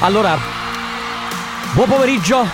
Allora, 0.00 0.38
buon 1.72 1.88
pomeriggio. 1.88 2.46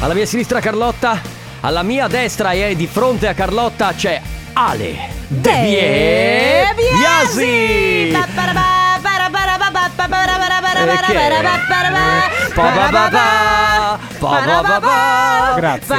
Alla 0.00 0.12
mia 0.12 0.26
sinistra 0.26 0.60
Carlotta, 0.60 1.20
alla 1.60 1.82
mia 1.82 2.08
destra 2.08 2.52
e 2.52 2.74
di 2.74 2.88
fronte 2.88 3.28
a 3.28 3.34
Carlotta 3.34 3.92
c'è 3.94 4.20
Ale 4.54 4.96
De 5.28 6.72
Biasi. 6.74 8.10
Grazie. 15.56 15.96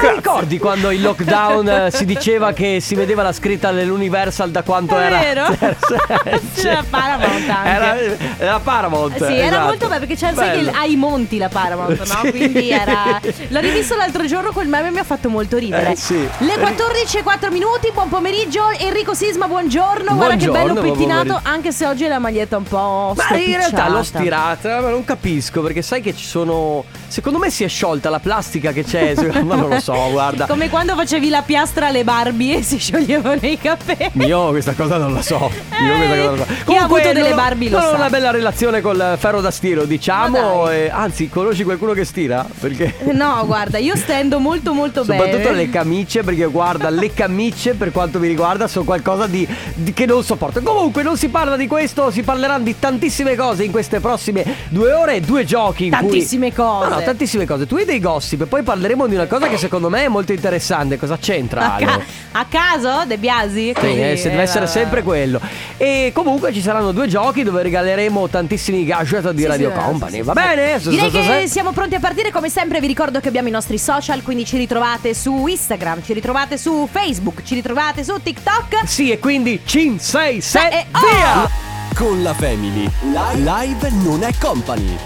Ti 0.00 0.08
ricordi 0.14 0.58
quando 0.58 0.90
in 0.90 1.02
lockdown 1.02 1.68
eh, 1.68 1.90
si 1.90 2.04
diceva 2.04 2.52
che 2.52 2.80
si 2.80 2.94
vedeva 2.94 3.22
la 3.22 3.32
scritta 3.32 3.70
dell'Universal 3.72 4.50
da 4.50 4.62
quanto 4.62 4.98
È 4.98 5.04
era? 5.04 5.18
vero. 5.18 5.46
La 6.64 6.84
Paramount 6.88 7.48
anche. 7.48 7.68
Era, 7.68 7.96
era 8.38 8.60
Paramount. 8.60 9.16
Sì, 9.16 9.22
era 9.34 9.46
esatto. 9.46 9.64
molto 9.66 9.88
bello 9.88 9.98
perché 10.00 10.14
c'è 10.16 10.32
sai 10.34 10.50
che 10.50 10.64
Bello. 10.64 10.78
ha 10.78 10.84
i 10.84 10.96
monti 10.96 11.38
la 11.38 11.48
Paramount, 11.48 11.98
no? 11.98 12.20
Sì. 12.22 12.30
Quindi 12.30 12.70
era. 12.70 13.20
L'ho 13.48 13.60
rivisto 13.60 13.96
l'altro 13.96 14.24
giorno, 14.26 14.50
quel 14.52 14.68
meme 14.68 14.90
mi 14.90 14.98
ha 14.98 15.04
fatto 15.04 15.28
molto 15.28 15.58
ridere. 15.58 15.92
Eh, 15.92 15.96
sì. 15.96 16.28
Le 16.38 16.58
14 16.58 17.18
e 17.18 17.22
4 17.22 17.50
minuti, 17.50 17.90
buon 17.92 18.08
pomeriggio. 18.08 18.70
Enrico 18.78 19.14
Sisma, 19.14 19.46
buongiorno. 19.46 20.14
Guarda 20.14 20.36
che 20.36 20.46
Buongiorno, 20.46 20.52
bello 20.52 20.72
buon 20.80 20.92
pettinato, 20.92 21.22
pomeriggio. 21.24 21.48
anche 21.50 21.72
se 21.72 21.86
oggi 21.86 22.04
è 22.04 22.08
la 22.08 22.18
maglietta 22.18 22.56
un 22.56 22.62
po' 22.64 23.14
Ma 23.16 23.36
in 23.36 23.56
realtà 23.56 23.88
l'ho 23.88 24.02
stirata, 24.02 24.80
ma 24.80 24.88
non 24.90 25.04
capisco 25.24 25.62
perché 25.62 25.80
sai 25.80 26.02
che 26.02 26.14
ci 26.14 26.24
sono. 26.26 26.84
Secondo 27.08 27.38
me 27.38 27.48
si 27.48 27.64
è 27.64 27.68
sciolta 27.68 28.10
la 28.10 28.18
plastica 28.18 28.72
che 28.72 28.84
c'è, 28.84 29.14
ma 29.42 29.54
non 29.54 29.70
lo 29.70 29.80
so, 29.80 29.94
guarda. 30.10 30.46
Come 30.46 30.68
quando 30.68 30.94
facevi 30.94 31.30
la 31.30 31.40
piastra 31.40 31.86
alle 31.86 32.04
Barbie 32.04 32.58
e 32.58 32.62
si 32.62 32.78
scioglievano 32.78 33.38
i 33.42 33.58
capelli. 33.58 34.26
Io 34.26 34.50
questa 34.50 34.74
cosa 34.74 34.98
non 34.98 35.14
la 35.14 35.22
so. 35.22 35.50
Io 35.82 35.96
questa 35.96 36.14
cosa 36.16 36.24
non 36.26 36.36
la 36.38 36.44
so. 36.44 36.52
chi 36.66 36.76
ha 36.76 36.82
avuto 36.84 37.00
delle 37.12 37.28
non- 37.28 37.36
Barbie 37.36 37.70
lo 37.70 37.78
non 37.78 37.86
ho 37.86 37.90
sa. 37.92 37.96
una 37.96 38.10
bella 38.10 38.30
relazione 38.30 38.80
col 38.82 39.16
ferro 39.18 39.40
da 39.40 39.50
stiro, 39.50 39.84
diciamo. 39.84 40.68
E- 40.68 40.90
anzi, 40.92 41.30
conosci 41.30 41.64
qualcuno 41.64 41.92
che 41.92 42.04
stira? 42.04 42.46
Perché. 42.60 42.94
No, 43.12 43.44
guarda, 43.46 43.78
io 43.78 43.96
stendo 43.96 44.38
molto 44.38 44.74
molto 44.74 45.04
bene. 45.04 45.22
Soprattutto 45.22 45.52
le 45.54 45.70
camicie, 45.70 46.22
perché 46.22 46.44
guarda, 46.46 46.90
le 46.90 47.14
camicie 47.14 47.72
per 47.74 47.92
quanto 47.92 48.18
mi 48.18 48.28
riguarda 48.28 48.68
sono 48.68 48.84
qualcosa 48.84 49.26
di, 49.26 49.46
di- 49.74 49.94
che 49.94 50.04
non 50.04 50.22
sopporto. 50.22 50.60
Comunque 50.60 51.02
non 51.02 51.16
si 51.16 51.28
parla 51.28 51.56
di 51.56 51.66
questo, 51.66 52.10
si 52.10 52.22
parleranno 52.22 52.64
di 52.64 52.78
tantissime 52.78 53.34
cose 53.36 53.64
in 53.64 53.70
queste 53.70 54.00
prossime 54.00 54.44
due 54.68 54.92
ore, 54.92 55.13
due 55.20 55.44
giochi 55.44 55.84
in 55.86 55.90
Tantissime 55.90 56.52
cui... 56.52 56.64
cose. 56.64 56.88
No, 56.88 56.94
no, 56.96 57.02
tantissime 57.02 57.46
cose. 57.46 57.66
Tu 57.66 57.76
hai 57.76 57.84
dei 57.84 58.00
gossip, 58.00 58.44
poi 58.46 58.62
parleremo 58.62 59.06
di 59.06 59.14
una 59.14 59.26
cosa 59.26 59.48
che 59.48 59.56
secondo 59.56 59.88
me 59.88 60.04
è 60.04 60.08
molto 60.08 60.32
interessante. 60.32 60.96
Cosa 60.98 61.16
c'entra? 61.18 61.74
A, 61.74 61.78
ca- 61.78 62.00
a 62.32 62.46
caso, 62.48 63.04
De 63.06 63.18
Biasi? 63.18 63.66
Sì, 63.68 63.72
Così, 63.74 64.00
eh, 64.00 64.16
se 64.16 64.28
deve 64.30 64.40
eh, 64.40 64.44
essere 64.44 64.64
vabbè. 64.66 64.78
sempre 64.78 65.02
quello. 65.02 65.40
E 65.76 66.10
comunque 66.14 66.52
ci 66.52 66.60
saranno 66.60 66.92
due 66.92 67.06
giochi 67.08 67.42
dove 67.42 67.62
regaleremo 67.62 68.28
tantissimi 68.28 68.84
gadget 68.84 69.30
di 69.32 69.42
Sì, 69.42 69.46
Radio 69.48 69.70
sì, 69.72 69.78
Company. 69.78 70.10
sì, 70.12 70.16
sì, 70.18 70.22
Va 70.22 70.32
bene? 70.32 70.78
Direi 70.82 71.10
che 71.10 71.44
siamo 71.46 71.72
pronti 71.72 71.94
a 71.94 72.00
partire 72.00 72.30
come 72.30 72.48
sempre 72.48 72.80
vi 72.80 72.86
ricordo 72.86 73.20
che 73.20 73.28
abbiamo 73.28 73.48
i 73.48 73.52
nostri 73.52 73.78
social 73.78 74.22
quindi 74.22 74.44
ci 74.44 74.56
ritrovate 74.56 75.14
su 75.14 75.46
Instagram, 75.46 76.02
ci 76.04 76.12
ritrovate 76.12 76.56
su 76.58 76.88
Facebook, 76.90 77.42
ci 77.42 77.54
ritrovate 77.54 78.04
su 78.04 78.14
TikTok 78.22 78.82
Sì, 78.86 79.10
e 79.10 79.18
quindi 79.18 79.60
5, 79.64 79.98
6, 80.02 80.40
7, 80.40 80.74
Eh, 80.76 80.86
oh! 80.92 80.98
via! 81.14 81.72
Con 81.94 82.22
la 82.22 82.34
Family. 82.34 82.90
Live 83.02 83.90
non 84.02 84.22
è 84.22 84.32
company. 84.40 84.96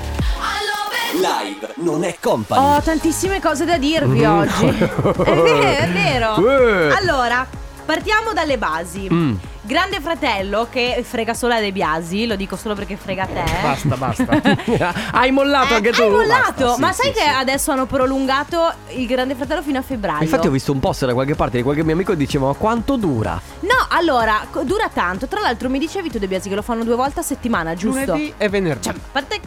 Live 1.13 1.75
non 1.77 2.05
è 2.05 2.17
company. 2.21 2.77
Ho 2.77 2.81
tantissime 2.81 3.41
cose 3.41 3.65
da 3.65 3.77
dirvi 3.79 4.25
oggi 4.25 4.67
È 4.77 5.89
vero, 5.93 6.35
è 6.35 6.41
vero 6.41 6.89
Eh. 6.89 6.95
Allora, 6.95 7.47
partiamo 7.85 8.33
dalle 8.33 8.59
basi 8.59 9.09
Mm. 9.13 9.35
Grande 9.69 10.01
fratello 10.01 10.67
che 10.71 11.05
frega 11.07 11.35
solo 11.35 11.53
a 11.53 11.61
De 11.61 11.73
Biasi, 11.73 12.27
lo 12.27 12.37
dico 12.37 12.57
solo 12.57 12.75
perché 12.75 12.97
frega 12.97 13.27
te 13.27 13.45
Basta, 13.61 13.97
basta. 13.99 14.41
Hai 15.13 15.31
mollato 15.31 15.75
Eh, 15.75 15.77
anche 15.77 15.91
tu? 15.91 16.01
hai 16.01 16.09
mollato, 16.09 16.65
Basta, 16.65 16.75
sì, 16.75 16.81
ma 16.81 16.93
sai 16.93 17.07
sì, 17.09 17.13
che 17.13 17.21
sì. 17.21 17.29
adesso 17.29 17.71
hanno 17.73 17.85
prolungato 17.85 18.73
il 18.95 19.07
Grande 19.07 19.35
Fratello 19.35 19.61
fino 19.63 19.79
a 19.79 19.83
febbraio? 19.83 20.23
Infatti 20.23 20.47
ho 20.47 20.51
visto 20.51 20.73
un 20.73 20.81
post 20.81 21.05
da 21.05 21.13
qualche 21.13 21.35
parte 21.35 21.59
di 21.59 21.63
qualche 21.63 21.85
mio 21.85 21.93
amico 21.93 22.13
e 22.13 22.17
diceva 22.17 22.47
ma 22.47 22.55
quanto 22.55 22.97
dura? 22.97 23.39
No, 23.61 23.75
allora, 23.91 24.47
dura 24.63 24.89
tanto. 24.91 25.27
Tra 25.29 25.41
l'altro 25.41 25.69
mi 25.69 25.79
dicevi 25.79 26.11
tu 26.11 26.19
De 26.19 26.27
Biasi 26.29 26.49
che 26.49 26.55
lo 26.55 26.63
fanno 26.63 26.83
due 26.83 26.95
volte 26.97 27.21
a 27.21 27.23
settimana, 27.23 27.75
giusto? 27.75 28.07
Lunedì 28.13 28.33
e 28.39 28.49
venerdì. 28.49 28.85
Cioè, 28.85 28.95
a 28.95 28.99
parte 29.13 29.41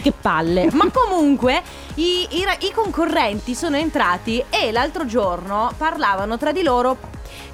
che 0.00 0.10
palle. 0.18 0.70
Ma 0.72 0.88
comunque 0.90 1.60
i, 1.96 2.26
i 2.30 2.44
i 2.60 2.72
concorrenti 2.74 3.54
sono 3.54 3.76
entrati 3.76 4.42
e 4.48 4.72
l'altro 4.72 5.04
giorno 5.04 5.70
parlavano 5.76 6.38
tra 6.38 6.50
di 6.52 6.62
loro 6.62 6.96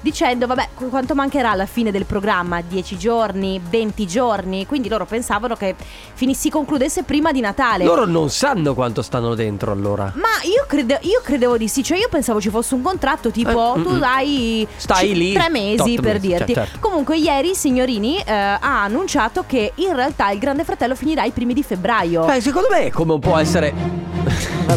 dicendo 0.03 0.45
vabbè 0.45 0.67
qu- 0.75 0.89
quanto 0.89 1.15
mancherà 1.15 1.49
alla 1.51 1.65
fine 1.65 1.89
del 1.89 2.05
programma 2.05 2.61
10 2.61 2.97
giorni 2.97 3.59
20 3.67 4.05
giorni 4.05 4.65
quindi 4.67 4.89
loro 4.89 5.05
pensavano 5.05 5.55
che 5.55 5.75
finissi 6.13 6.41
si 6.43 6.49
concludesse 6.49 7.03
prima 7.03 7.31
di 7.31 7.39
Natale 7.39 7.85
Loro 7.85 8.05
non 8.05 8.29
sanno 8.29 8.73
quanto 8.73 9.01
stanno 9.01 9.33
dentro 9.33 9.71
allora. 9.71 10.11
ma 10.15 10.27
io, 10.43 10.65
crede- 10.67 10.99
io 11.03 11.21
credevo 11.23 11.55
di 11.57 11.69
sì, 11.69 11.83
cioè 11.83 11.97
io 11.97 12.09
pensavo 12.09 12.41
ci 12.41 12.49
fosse 12.49 12.73
un 12.75 12.81
contratto 12.81 13.31
tipo 13.31 13.75
Eh, 13.75 13.79
mm, 13.79 13.83
tu 13.83 13.89
mm. 13.93 14.03
hai 14.03 14.67
Stai 14.75 15.07
ci- 15.07 15.13
lì 15.15 15.31
tre 15.33 15.49
mesi 15.49 15.95
per 16.01 16.15
mesi, 16.15 16.27
dirti. 16.27 16.53
cioè, 16.53 16.65
certo. 16.65 16.79
Comunque 16.81 17.17
ieri 17.17 17.55
signorini 17.55 18.17
eh, 18.17 18.29
ha 18.33 18.83
annunciato 18.83 19.45
che 19.47 19.71
in 19.75 19.95
realtà 19.95 20.29
il 20.31 20.39
Grande 20.39 20.65
Fratello 20.65 20.95
finirà 20.95 21.23
i 21.23 21.31
primi 21.31 21.53
di 21.53 21.63
febbraio. 21.63 22.25
Beh, 22.25 22.41
secondo 22.41 22.67
me 22.69 22.87
è 22.87 22.89
come 22.91 23.17
può 23.19 23.37
essere 23.37 23.73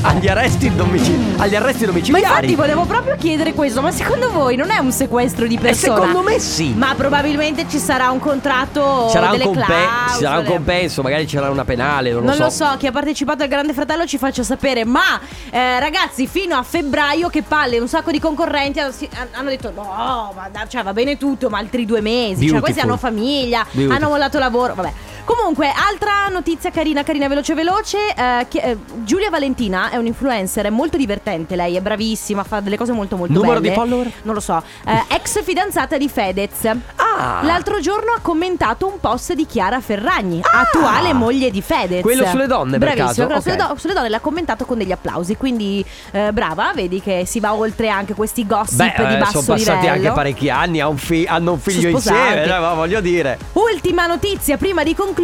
agli 0.03 0.28
arresti 0.28 0.75
domiciliari. 0.75 1.34
Agli 1.38 1.54
arresti 1.56 1.81
ma 1.84 1.87
domiciliari. 1.93 2.25
infatti 2.25 2.54
volevo 2.54 2.84
proprio 2.84 3.16
chiedere 3.19 3.53
questo, 3.54 3.81
ma 3.82 3.91
secondo 3.91 4.31
voi 4.31 4.56
non 4.56 4.71
è 4.71 4.78
un 4.78 4.93
sequestro 4.93 5.47
di 5.47 5.54
E 5.56 5.59
persona? 5.59 5.94
secondo 5.94 6.22
me 6.22 6.38
sì. 6.38 6.72
Ma 6.77 6.94
probabilmente 6.97 7.66
ci 7.69 7.78
sarà 7.78 8.10
un 8.10 8.19
contratto 8.19 9.09
Sarà 9.09 9.26
un, 9.26 9.32
delle 9.32 9.44
compe- 9.44 9.62
clausole. 9.65 10.10
ci 10.16 10.22
sarà 10.22 10.38
un 10.38 10.44
compenso, 10.44 11.03
magari 11.03 11.25
c'era 11.26 11.50
una 11.50 11.65
penale, 11.65 12.12
non, 12.12 12.25
Non 12.25 12.37
lo 12.37 12.50
so. 12.50 12.75
chi 12.78 12.87
ha 12.87 12.93
partecipato 12.93 13.43
al 13.43 13.49
Grande 13.49 13.72
Fratello 13.72 14.06
ci 14.06 14.19
faccia 14.19 14.43
sapere, 14.43 14.84
ma 14.84 15.21
eh, 15.50 15.78
ragazzi, 15.81 16.26
fino 16.26 16.56
a 16.56 16.62
febbraio 16.62 17.28
che 17.28 17.43
palle, 17.43 17.78
un 17.78 17.88
sacco 17.88 18.10
di 18.10 18.19
concorrenti 18.21 18.81
hanno, 18.81 18.93
si- 18.93 19.09
hanno 19.32 19.49
detto 19.50 19.72
no, 19.75 20.32
ma 20.34 20.49
da- 20.50 20.66
cioè, 20.69 20.82
va 20.82 20.93
bene 20.93 21.16
tutto, 21.16 21.49
ma 21.49 21.59
altri 21.59 21.84
due 21.84 22.00
mesi, 22.00 22.49
cioè 22.49 22.60
questi 22.60 22.81
hanno 22.81 22.97
famiglia, 22.97 23.65
Beautiful. 23.71 23.97
hanno 23.97 24.09
mollato 24.10 24.38
lavoro, 24.38 24.75
vabbè. 24.75 24.93
Comunque, 25.26 25.66
altra 25.91 26.28
notizia 26.31 26.70
carina, 26.70 27.03
carina, 27.03 27.26
veloce, 27.26 27.54
veloce. 27.54 27.98
eh, 28.16 28.47
che- 28.48 28.60
eh, 28.60 28.76
Giulia 29.03 29.28
Valentina 29.28 29.91
è 29.91 29.97
un 29.97 30.06
influencer, 30.06 30.66
è 30.66 30.70
molto 30.70 30.97
divertente. 30.97 31.56
Lei 31.56 31.75
è 31.75 31.81
bravissima, 31.81 32.44
fa 32.44 32.60
delle 32.60 32.76
cose 32.76 32.92
molto, 32.92 33.16
molto 33.16 33.32
Numero 33.32 33.54
belle. 33.60 33.69
di 33.70 33.75
follower? 33.75 34.10
Non 34.22 34.34
lo 34.34 34.41
so. 34.41 34.62
Eh, 34.87 35.03
ex 35.09 35.42
fidanzata 35.42 35.97
di 35.98 36.09
Fedez. 36.09 36.64
Ah. 36.94 37.41
L'altro 37.42 37.81
giorno 37.81 38.12
ha 38.12 38.20
commentato 38.22 38.87
un 38.87 39.00
post 39.00 39.32
di 39.32 39.47
Chiara 39.47 39.81
Ferragni, 39.81 40.41
attuale 40.42 41.12
moglie 41.12 41.50
di 41.50 41.60
Fedez. 41.60 41.98
Ah. 41.98 42.03
Quello 42.03 42.26
sulle 42.26 42.47
donne, 42.47 42.78
caso? 42.78 43.25
quello 43.26 43.41
sulle, 43.41 43.54
Ok. 43.54 43.66
do- 43.69 43.76
sulle 43.78 43.94
donne 43.94 44.08
l'ha 44.08 44.20
commentato 44.20 44.64
con 44.64 44.78
degli 44.78 44.93
applausi. 44.93 45.37
Quindi, 45.37 45.84
eh, 46.12 46.32
brava, 46.32 46.70
vedi 46.72 47.00
che 47.03 47.25
si 47.26 47.41
va 47.41 47.53
oltre 47.53 47.88
anche 47.88 48.14
questi 48.14 48.47
gossip 48.47 48.76
Beh, 48.76 48.94
di 49.08 49.14
eh, 49.14 49.19
basso 49.19 49.41
sono 49.43 49.56
passati 49.56 49.81
livello. 49.81 49.93
anche 49.93 50.12
parecchi 50.12 50.48
anni, 50.50 50.81
ha 50.81 50.87
un 50.87 50.98
fi- 50.98 51.26
hanno 51.28 51.53
un 51.53 51.58
figlio 51.58 51.88
insieme, 51.88 52.44
eh, 52.44 52.48
ma 52.48 52.75
voglio 52.75 53.00
dire. 53.00 53.38
Ultima 53.54 54.06
notizia 54.06 54.56
prima 54.56 54.82
di 54.84 54.94
concludere, 54.94 55.14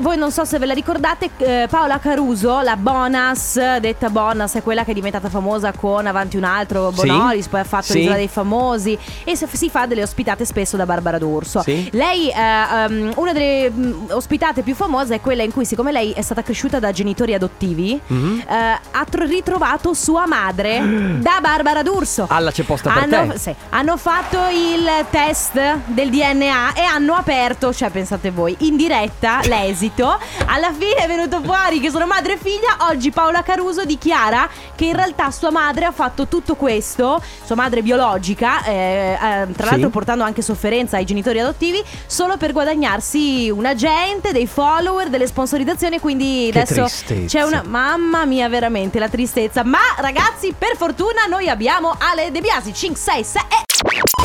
voi 0.00 0.16
non 0.18 0.30
so 0.30 0.44
se 0.44 0.58
ve 0.58 0.66
la 0.66 0.74
ricordate, 0.74 1.30
eh, 1.38 1.66
Paola 1.68 1.98
Caruso, 1.98 2.60
la 2.60 2.76
Bonas, 2.76 3.54
detta 3.80 4.08
Bonas 4.10 4.54
è 4.54 4.62
quella 4.62 4.84
che 4.84 4.90
è 4.90 4.94
diventata 4.94 5.28
famosa 5.28 5.72
con 5.72 6.06
Avanti 6.06 6.36
un 6.36 6.44
altro, 6.44 6.92
Sì. 6.94 7.06
Bonolis, 7.06 7.48
poi 7.48 7.60
ha 7.60 7.64
fatto 7.64 7.84
Sì. 7.92 7.98
l'Isola 7.98 8.16
dei 8.16 8.28
Famosi 8.28 8.96
e 9.24 9.36
si 9.36 9.68
fa 9.70 9.86
delle 9.86 10.02
ospitate 10.02 10.44
spesso 10.44 10.76
da 10.76 10.84
Barbara 10.86 11.18
D'Urso. 11.18 11.62
Sì. 11.62 11.88
Lei, 11.92 12.28
eh, 12.28 12.34
ehm, 12.34 13.12
una 13.16 13.32
delle 13.32 13.70
mm, 13.70 14.10
ospitate 14.10 14.62
più 14.62 14.74
famose 14.74 15.16
è 15.16 15.20
quella 15.20 15.42
in 15.42 15.52
cui 15.52 15.64
siccome 15.64 15.90
lei 15.92 16.12
è 16.12 16.22
stata 16.22 16.42
cresciuta 16.42 16.78
da 16.78 16.92
genitori 16.92 17.34
adottivi, 17.34 17.98
Mhm. 18.06 18.44
eh, 18.48 18.54
ha 18.90 19.04
tro- 19.08 19.24
ritrovato 19.24 19.92
sua 19.94 20.26
madre 20.26 20.80
da 21.20 21.38
Barbara 21.40 21.82
D'Urso. 21.82 22.26
Alla 22.28 22.50
c'è 22.50 22.62
posta 22.62 22.90
per 22.90 23.02
Hanno, 23.12 23.32
te. 23.32 23.38
sì, 23.38 23.54
hanno 23.70 23.96
fatto 23.96 24.38
il 24.52 25.06
test 25.10 25.58
del 25.86 26.10
DNA 26.10 26.74
e 26.74 26.82
hanno 26.82 27.14
aperto, 27.14 27.72
cioè 27.72 27.90
pensate 27.90 28.30
voi, 28.30 28.54
in 28.60 28.76
diretta 28.76 29.29
l'esito. 29.44 30.18
Alla 30.46 30.72
fine 30.72 30.94
è 30.96 31.06
venuto 31.06 31.40
fuori 31.42 31.78
che 31.80 31.90
sono 31.90 32.06
madre 32.06 32.34
e 32.34 32.36
figlia. 32.36 32.88
Oggi 32.90 33.10
Paola 33.10 33.42
Caruso 33.42 33.84
dichiara 33.84 34.48
che 34.74 34.86
in 34.86 34.94
realtà 34.96 35.30
sua 35.30 35.50
madre 35.50 35.84
ha 35.84 35.92
fatto 35.92 36.26
tutto 36.26 36.54
questo, 36.56 37.22
sua 37.44 37.54
madre 37.54 37.82
biologica, 37.82 38.64
eh, 38.64 38.72
eh, 39.20 39.46
tra 39.52 39.64
Sì. 39.64 39.70
l'altro 39.70 39.88
portando 39.90 40.24
anche 40.24 40.42
sofferenza 40.42 40.96
ai 40.96 41.04
genitori 41.04 41.38
adottivi, 41.40 41.82
solo 42.06 42.36
per 42.36 42.52
guadagnarsi 42.52 43.50
un 43.50 43.66
agente, 43.66 44.32
dei 44.32 44.46
follower, 44.46 45.08
delle 45.08 45.26
sponsorizzazioni. 45.26 45.98
Quindi 46.00 46.50
Che 46.52 46.60
adesso 46.60 46.82
tristezza. 46.84 47.38
c'è 47.38 47.44
una. 47.44 47.62
Mamma 47.66 48.24
mia, 48.24 48.48
veramente 48.48 48.98
la 48.98 49.08
tristezza. 49.08 49.62
Ma 49.64 49.78
ragazzi, 49.98 50.54
per 50.56 50.76
fortuna 50.76 51.26
noi 51.28 51.48
abbiamo 51.48 51.94
Ale 51.98 52.30
De 52.30 52.40
Biasi 52.40 52.72
5, 52.74 52.98
6, 53.00 53.24
6 53.24 53.42
e. 53.48 53.68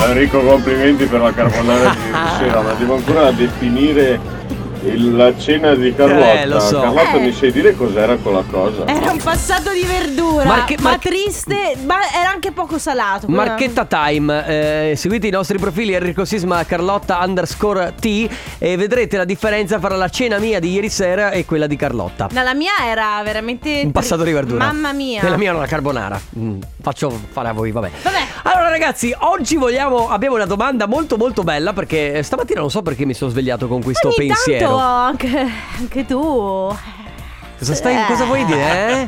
Enrico, 0.03 0.41
complimenti 0.41 1.05
per 1.05 1.21
la 1.21 1.31
carbonara 1.33 1.89
di 1.89 1.99
sera, 2.37 2.61
ma 2.61 2.73
devo 2.73 2.95
ancora 2.95 3.31
definire 3.31 4.34
Il- 4.85 5.15
la 5.15 5.37
cena 5.37 5.73
di 5.75 5.93
Carlotta. 5.95 6.41
Eh, 6.41 6.45
lo 6.47 6.59
so. 6.59 6.79
Carlotta, 6.81 7.13
Eh. 7.13 7.19
mi 7.19 7.31
sai 7.33 7.51
dire 7.51 7.75
cos'era 7.75 8.15
quella 8.17 8.43
cosa? 8.49 8.85
Era 8.87 9.11
un 9.11 9.19
passato 9.21 9.71
di 9.71 9.83
verdura, 9.85 10.43
Marche- 10.45 10.75
ma 10.79 10.89
Marche- 10.91 11.09
triste, 11.09 11.75
ma 11.85 11.97
era 12.13 12.29
anche 12.29 12.51
poco 12.51 12.77
salato. 12.77 13.27
Marchetta 13.27 13.85
Time, 13.85 14.91
eh, 14.91 14.95
seguite 14.95 15.27
i 15.27 15.31
nostri 15.31 15.57
profili 15.57 15.93
Enrico 15.93 16.25
Sisma 16.25 16.63
Carlotta 16.65 17.19
underscore 17.23 17.93
T 17.99 18.29
e 18.59 18.77
vedrete 18.77 19.17
la 19.17 19.25
differenza 19.25 19.79
fra 19.79 19.95
la 19.95 20.09
cena 20.09 20.37
mia 20.37 20.59
di 20.59 20.71
ieri 20.71 20.89
sera 20.89 21.31
e 21.31 21.45
quella 21.45 21.67
di 21.67 21.75
Carlotta. 21.75 22.27
No, 22.31 22.43
la 22.43 22.53
mia 22.53 22.71
era 22.85 23.21
veramente 23.23 23.81
Un 23.83 23.91
passato 23.91 24.23
di 24.23 24.31
verdura. 24.31 24.65
Mamma 24.65 24.91
mia. 24.93 25.21
E 25.21 25.29
la 25.29 25.37
mia 25.37 25.51
è 25.51 25.55
una 25.55 25.65
carbonara. 25.67 26.19
Mm, 26.37 26.59
faccio 26.81 27.11
fare 27.31 27.49
a 27.49 27.53
voi, 27.53 27.71
vabbè. 27.71 27.89
Vabbè. 28.03 28.19
Allora 28.43 28.69
ragazzi, 28.69 29.13
oggi 29.17 29.55
vogliamo 29.55 30.09
abbiamo 30.09 30.35
una 30.35 30.45
domanda 30.45 30.85
molto 30.85 31.17
molto 31.17 31.43
bella 31.43 31.73
perché 31.73 32.21
stamattina 32.23 32.59
non 32.59 32.69
so 32.69 32.81
perché 32.81 33.05
mi 33.05 33.13
sono 33.13 33.31
svegliato 33.31 33.67
con 33.67 33.81
questo 33.81 34.07
Ogni 34.09 34.15
pensiero. 34.27 34.65
tanto 34.67 34.74
anche, 34.77 35.47
anche 35.79 36.05
tu. 36.05 36.75
Cosa, 37.57 37.73
stai, 37.73 38.05
cosa 38.05 38.25
vuoi 38.25 38.45
dire? 38.45 39.07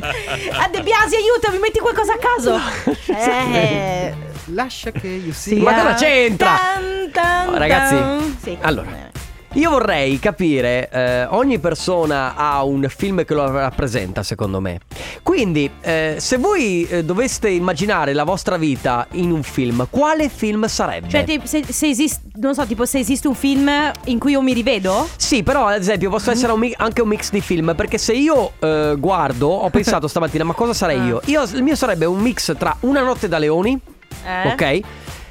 Ah, 0.52 0.68
De 0.68 0.82
Biasi, 0.82 1.16
aiutami, 1.16 1.58
metti 1.58 1.78
qualcosa 1.78 2.14
a 2.14 2.18
caso. 2.18 2.58
Eh. 3.06 4.14
Lascia 4.46 4.90
che 4.90 5.06
io 5.08 5.32
sì, 5.32 5.54
sia. 5.54 5.62
Ma 5.62 5.74
cosa 5.74 5.88
ah. 5.88 5.94
c'entra? 5.94 6.56
Tan, 6.56 7.10
tan, 7.12 7.48
Oh, 7.48 7.58
ragazzi, 7.58 7.94
tan. 7.94 8.38
Sì. 8.42 8.58
allora. 8.62 9.07
Io 9.54 9.70
vorrei 9.70 10.18
capire, 10.18 10.88
eh, 10.92 11.24
ogni 11.30 11.58
persona 11.58 12.34
ha 12.36 12.62
un 12.64 12.86
film 12.94 13.24
che 13.24 13.32
lo 13.34 13.50
rappresenta 13.50 14.22
secondo 14.22 14.60
me. 14.60 14.80
Quindi, 15.22 15.68
eh, 15.80 16.16
se 16.18 16.36
voi 16.36 16.86
eh, 16.88 17.02
doveste 17.02 17.48
immaginare 17.48 18.12
la 18.12 18.24
vostra 18.24 18.56
vita 18.58 19.06
in 19.12 19.30
un 19.32 19.42
film, 19.42 19.86
quale 19.90 20.28
film 20.28 20.66
sarebbe? 20.66 21.08
Cioè, 21.08 21.24
se, 21.44 21.64
se 21.66 21.88
esiste, 21.88 22.26
non 22.34 22.54
so, 22.54 22.66
tipo 22.66 22.84
se 22.84 22.98
esiste 22.98 23.26
un 23.26 23.34
film 23.34 23.70
in 24.04 24.18
cui 24.18 24.32
io 24.32 24.42
mi 24.42 24.52
rivedo. 24.52 25.08
Sì, 25.16 25.42
però 25.42 25.66
ad 25.66 25.80
esempio 25.80 26.10
posso 26.10 26.30
essere 26.30 26.52
un 26.52 26.58
mi- 26.60 26.74
anche 26.76 27.00
un 27.00 27.08
mix 27.08 27.30
di 27.30 27.40
film 27.40 27.74
Perché 27.74 27.96
se 27.98 28.12
io 28.12 28.52
eh, 28.58 28.94
guardo, 28.98 29.48
ho 29.48 29.70
pensato 29.70 30.06
stamattina 30.08 30.44
Ma 30.44 30.52
cosa 30.54 30.72
sarei 30.74 30.98
Ah. 30.98 31.04
io? 31.04 31.20
io? 31.24 31.42
Il 31.54 31.62
mio 31.62 31.74
sarebbe 31.74 32.04
un 32.04 32.18
mix 32.20 32.54
tra 32.56 32.76
Una 32.80 33.02
notte 33.02 33.28
da 33.28 33.38
leoni 33.38 33.78
Eh? 34.24 34.48
Ok 34.48 34.80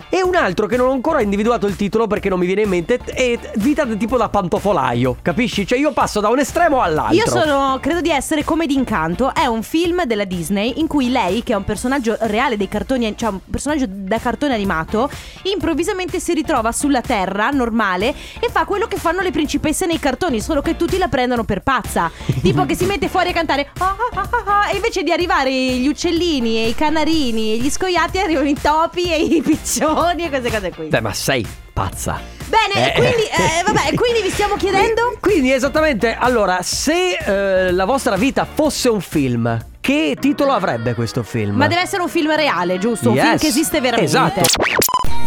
e 0.09 0.23
un 0.23 0.35
altro 0.35 0.67
che 0.67 0.77
non 0.77 0.87
ho 0.87 0.91
ancora 0.91 1.21
individuato 1.21 1.67
il 1.67 1.75
titolo 1.75 2.07
perché 2.07 2.29
non 2.29 2.39
mi 2.39 2.45
viene 2.45 2.61
in 2.61 2.69
mente 2.69 2.97
è 2.97 3.37
Vita 3.55 3.85
tipo 3.85 4.17
da 4.17 4.29
pantofolaio, 4.29 5.17
capisci? 5.21 5.65
Cioè 5.65 5.77
io 5.77 5.91
passo 5.91 6.19
da 6.19 6.29
un 6.29 6.39
estremo 6.39 6.81
all'altro. 6.81 7.15
Io 7.15 7.27
sono, 7.27 7.77
credo 7.81 8.01
di 8.01 8.09
essere 8.09 8.43
come 8.43 8.65
d'incanto. 8.65 9.33
È 9.33 9.45
un 9.45 9.63
film 9.63 10.05
della 10.05 10.23
Disney 10.23 10.73
in 10.77 10.87
cui 10.87 11.09
lei, 11.09 11.43
che 11.43 11.53
è 11.53 11.55
un 11.55 11.63
personaggio 11.63 12.15
reale 12.21 12.55
dei 12.55 12.67
cartoni, 12.67 13.15
cioè 13.17 13.29
un 13.31 13.39
personaggio 13.49 13.85
da 13.87 14.19
cartone 14.19 14.53
animato, 14.53 15.09
improvvisamente 15.43 16.19
si 16.19 16.33
ritrova 16.33 16.71
sulla 16.71 17.01
terra 17.01 17.49
normale 17.49 18.13
e 18.39 18.49
fa 18.49 18.65
quello 18.65 18.87
che 18.87 18.97
fanno 18.97 19.21
le 19.21 19.31
principesse 19.31 19.85
nei 19.85 19.99
cartoni, 19.99 20.39
solo 20.39 20.61
che 20.61 20.75
tutti 20.75 20.97
la 20.97 21.07
prendono 21.07 21.43
per 21.43 21.61
pazza. 21.61 22.09
tipo 22.41 22.65
che 22.65 22.75
si 22.75 22.85
mette 22.85 23.09
fuori 23.09 23.29
a 23.29 23.33
cantare 23.33 23.69
"Ah, 23.79 23.95
ah, 24.13 24.19
ah, 24.21 24.29
ah, 24.29 24.43
ah", 24.45 24.71
e 24.71 24.75
invece 24.75 25.03
di 25.03 25.11
arrivare 25.11 25.51
gli 25.51 25.87
uccellini 25.87 26.57
e 26.57 26.67
i 26.69 26.75
canarini 26.75 27.53
e 27.53 27.57
gli 27.57 27.69
scoiatti 27.69 28.19
arrivano 28.19 28.47
i 28.47 28.55
topi 28.59 29.11
e 29.11 29.21
i 29.23 29.41
piccioni 29.43 29.96
e 30.25 30.29
queste 30.29 30.49
cose 30.51 30.71
qui. 30.71 30.87
Beh, 30.87 31.01
ma 31.01 31.13
sei 31.13 31.45
pazza. 31.73 32.19
Bene, 32.45 32.93
Eh. 32.93 32.97
quindi, 32.97 33.23
eh, 33.23 33.63
vabbè, 33.65 33.93
quindi 33.95 34.21
vi 34.21 34.29
stiamo 34.29 34.55
chiedendo? 34.55 35.17
Quindi 35.19 35.51
esattamente, 35.51 36.15
allora, 36.17 36.61
se 36.61 37.13
eh, 37.17 37.71
la 37.71 37.85
vostra 37.85 38.15
vita 38.15 38.45
fosse 38.51 38.87
un 38.89 39.01
film, 39.01 39.57
che 39.81 40.15
titolo 40.19 40.53
avrebbe 40.53 40.93
questo 40.93 41.23
film? 41.23 41.55
Ma 41.55 41.67
deve 41.67 41.81
essere 41.81 42.01
un 42.01 42.09
film 42.09 42.33
reale, 42.35 42.77
giusto? 42.77 43.09
Un 43.09 43.15
Yes. 43.15 43.25
film 43.25 43.37
che 43.39 43.47
esiste 43.47 43.81
veramente. 43.81 44.09
Esatto. 44.09 44.41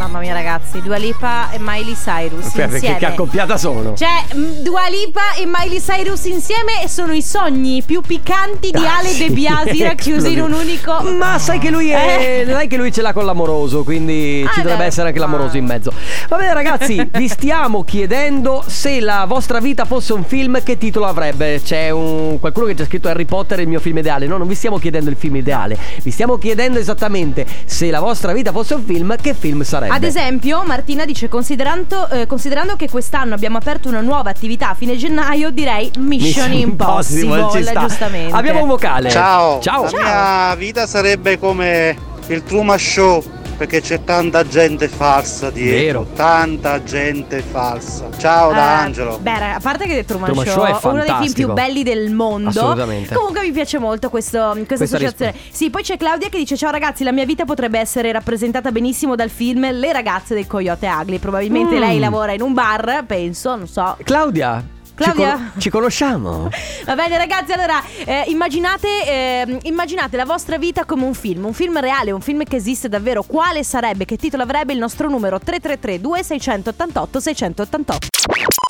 Mamma 0.01 0.21
mia, 0.21 0.33
ragazzi, 0.33 0.81
Dua 0.81 0.97
Lipa 0.97 1.51
e 1.51 1.59
Miley 1.61 1.95
Cyrus 1.95 2.49
che, 2.53 2.63
insieme. 2.63 2.97
che 2.97 3.05
accoppiata 3.05 3.59
sono? 3.59 3.93
Cioè, 3.95 4.35
mh, 4.35 4.63
Dua 4.63 4.89
Lipa 4.89 5.35
e 5.39 5.45
Miley 5.45 5.79
Cyrus 5.79 6.25
insieme 6.25 6.89
sono 6.89 7.13
i 7.13 7.21
sogni 7.21 7.83
più 7.83 8.01
piccanti 8.01 8.71
di 8.71 8.79
Ah, 8.83 8.97
Ale. 8.97 9.15
De 9.15 9.29
Biasi 9.29 9.83
racchiusi 9.85 10.33
in 10.33 10.41
un 10.41 10.53
unico. 10.55 11.03
Ma 11.03 11.39
sai 11.39 11.59
che 11.59 11.69
lui 11.69 11.91
è. 11.91 12.45
Eh. 12.47 12.51
Sai 12.51 12.67
che 12.67 12.79
lui 12.79 12.91
ce 12.91 13.03
l'ha 13.03 13.13
con 13.13 13.27
l'amoroso, 13.27 13.85
quindi 13.85 14.43
Ah, 14.49 14.53
ci 14.55 14.63
dovrebbe 14.63 14.85
essere 14.87 15.09
anche 15.09 15.19
l'amoroso 15.19 15.59
in 15.59 15.67
mezzo. 15.67 15.93
Va 16.31 16.37
bene, 16.39 16.55
ragazzi, 16.55 17.07
vi 17.13 17.29
stiamo 17.29 17.85
chiedendo 17.85 18.65
se 18.67 19.01
la 19.01 19.27
vostra 19.29 19.61
vita 19.61 19.85
fosse 19.85 20.15
un 20.15 20.25
film, 20.25 20.63
che 20.63 20.79
titolo 20.79 21.05
avrebbe? 21.05 21.61
C'è 21.63 21.91
un 21.91 22.41
qualcuno 22.41 22.65
che 22.65 22.75
ci 22.77 22.81
ha 22.83 22.87
scritto 22.87 23.09
Harry 23.09 23.27
Potter 23.27 23.59
è 23.59 23.63
il 23.63 23.69
mio 23.69 23.81
film 23.81 23.99
ideale. 23.99 24.27
No, 24.27 24.39
non 24.39 24.49
vi 24.49 24.55
stiamo 24.55 24.79
chiedendo 24.79 25.11
il 25.11 25.17
film 25.19 25.37
ideale, 25.37 25.77
vi 26.03 26.11
stiamo 26.11 26.39
chiedendo 26.39 26.79
esattamente 26.79 27.45
se 27.67 27.91
la 27.91 28.01
vostra 28.01 28.33
vita 28.33 28.51
fosse 28.51 28.73
un 28.73 28.83
film, 28.83 29.15
che 29.21 29.35
film 29.35 29.61
sarebbe? 29.63 29.89
Ad 29.91 30.05
esempio, 30.05 30.63
Martina 30.65 31.05
dice: 31.05 31.29
considerando, 31.29 32.09
eh, 32.09 32.27
considerando 32.27 32.77
che 32.77 32.89
quest'anno 32.89 33.35
abbiamo 33.35 33.59
aperto 33.59 33.89
una 33.89 34.01
nuova 34.01 34.31
attività 34.31 34.71
a 34.71 34.75
fine 34.75 34.97
gennaio, 34.97 35.51
direi 35.51 35.91
Mission, 35.99 36.53
Impossible. 36.53 37.49
ci 37.53 37.63
sta. 37.65 37.81
giustamente. 37.81 38.35
Abbiamo 38.35 38.63
un 38.63 38.69
vocale. 38.69 39.11
Ciao. 39.11 39.61
Ciao. 39.61 39.89
La 39.91 39.91
mia 39.91 40.55
vita 40.55 40.87
sarebbe 40.87 41.39
come 41.39 41.97
il 42.29 42.43
Truman 42.45 42.79
Show 42.79 43.23
perché 43.61 43.83
c'è 43.83 44.05
tanta 44.05 44.47
gente 44.47 44.89
falsa 44.89 45.51
dietro. 45.51 46.01
Vero. 46.01 46.07
Tanta 46.15 46.83
gente 46.83 47.43
falsa. 47.43 48.09
Ciao 48.17 48.53
da 48.53 48.57
Eh, 48.81 48.85
Angelo. 48.85 49.19
Beh, 49.21 49.53
a 49.53 49.61
parte 49.61 49.85
che 49.87 50.03
Truman, 50.07 50.29
Truman 50.31 50.47
Show, 50.47 50.55
Show 50.65 50.65
è 50.65 50.95
uno 50.95 51.03
dei 51.05 51.15
film 51.29 51.33
più 51.35 51.53
belli 51.53 51.83
del 51.83 52.11
mondo. 52.11 52.49
Assolutamente. 52.49 53.15
Comunque 53.15 53.43
mi 53.43 53.53
piace 53.53 53.79
molto 53.79 54.09
questo- 54.09 54.39
questa, 54.55 54.77
Questa 54.77 54.85
associazione. 54.97 55.35
Sì, 55.51 55.69
poi 55.69 55.83
c'è 55.83 55.99
Claudia 55.99 56.31
che 56.31 56.39
dice: 56.39 56.57
Ciao 56.57 56.71
ragazzi, 56.71 57.05
la 57.05 57.13
mia 57.13 57.27
vita 57.27 57.45
potrebbe 57.45 57.79
essere 57.79 58.11
rappresentata 58.13 58.73
benissimo 58.73 59.15
dal 59.15 59.29
film 59.29 59.71
Le 59.71 59.93
ragazze 59.93 60.35
del 60.35 60.47
Coyote 60.47 60.87
Ugly. 60.89 61.19
Probabilmente 61.19 61.77
Mm. 61.77 61.81
lei 61.81 61.99
lavora 61.99 62.33
in 62.33 62.41
un 62.41 62.55
bar, 62.55 63.05
penso, 63.07 63.57
non 63.57 63.69
so. 63.69 63.95
Claudia. 64.05 64.65
Claudia? 65.01 65.31
Ci, 65.31 65.37
con- 65.37 65.61
ci 65.61 65.71
conosciamo? 65.71 66.49
Va 66.85 66.95
bene 66.95 67.17
ragazzi, 67.17 67.53
allora 67.53 67.83
eh, 68.05 68.25
immaginate, 68.29 68.89
eh, 69.07 69.59
immaginate 69.63 70.17
la 70.17 70.27
vostra 70.27 70.59
vita 70.59 70.85
come 70.85 71.05
un 71.05 71.15
film, 71.15 71.47
un 71.47 71.55
film 71.55 71.81
reale, 71.81 72.11
un 72.11 72.21
film 72.21 72.45
che 72.45 72.57
esiste 72.57 72.89
davvero. 72.89 73.23
Quale 73.23 73.65
sarebbe? 73.65 74.05
Che 74.05 74.17
titolo 74.17 74.43
avrebbe 74.43 74.73
il 74.73 74.79
nostro 74.79 75.09
numero 75.09 75.39
333 75.39 76.01
2688 76.01 77.21
688? 77.21 78.09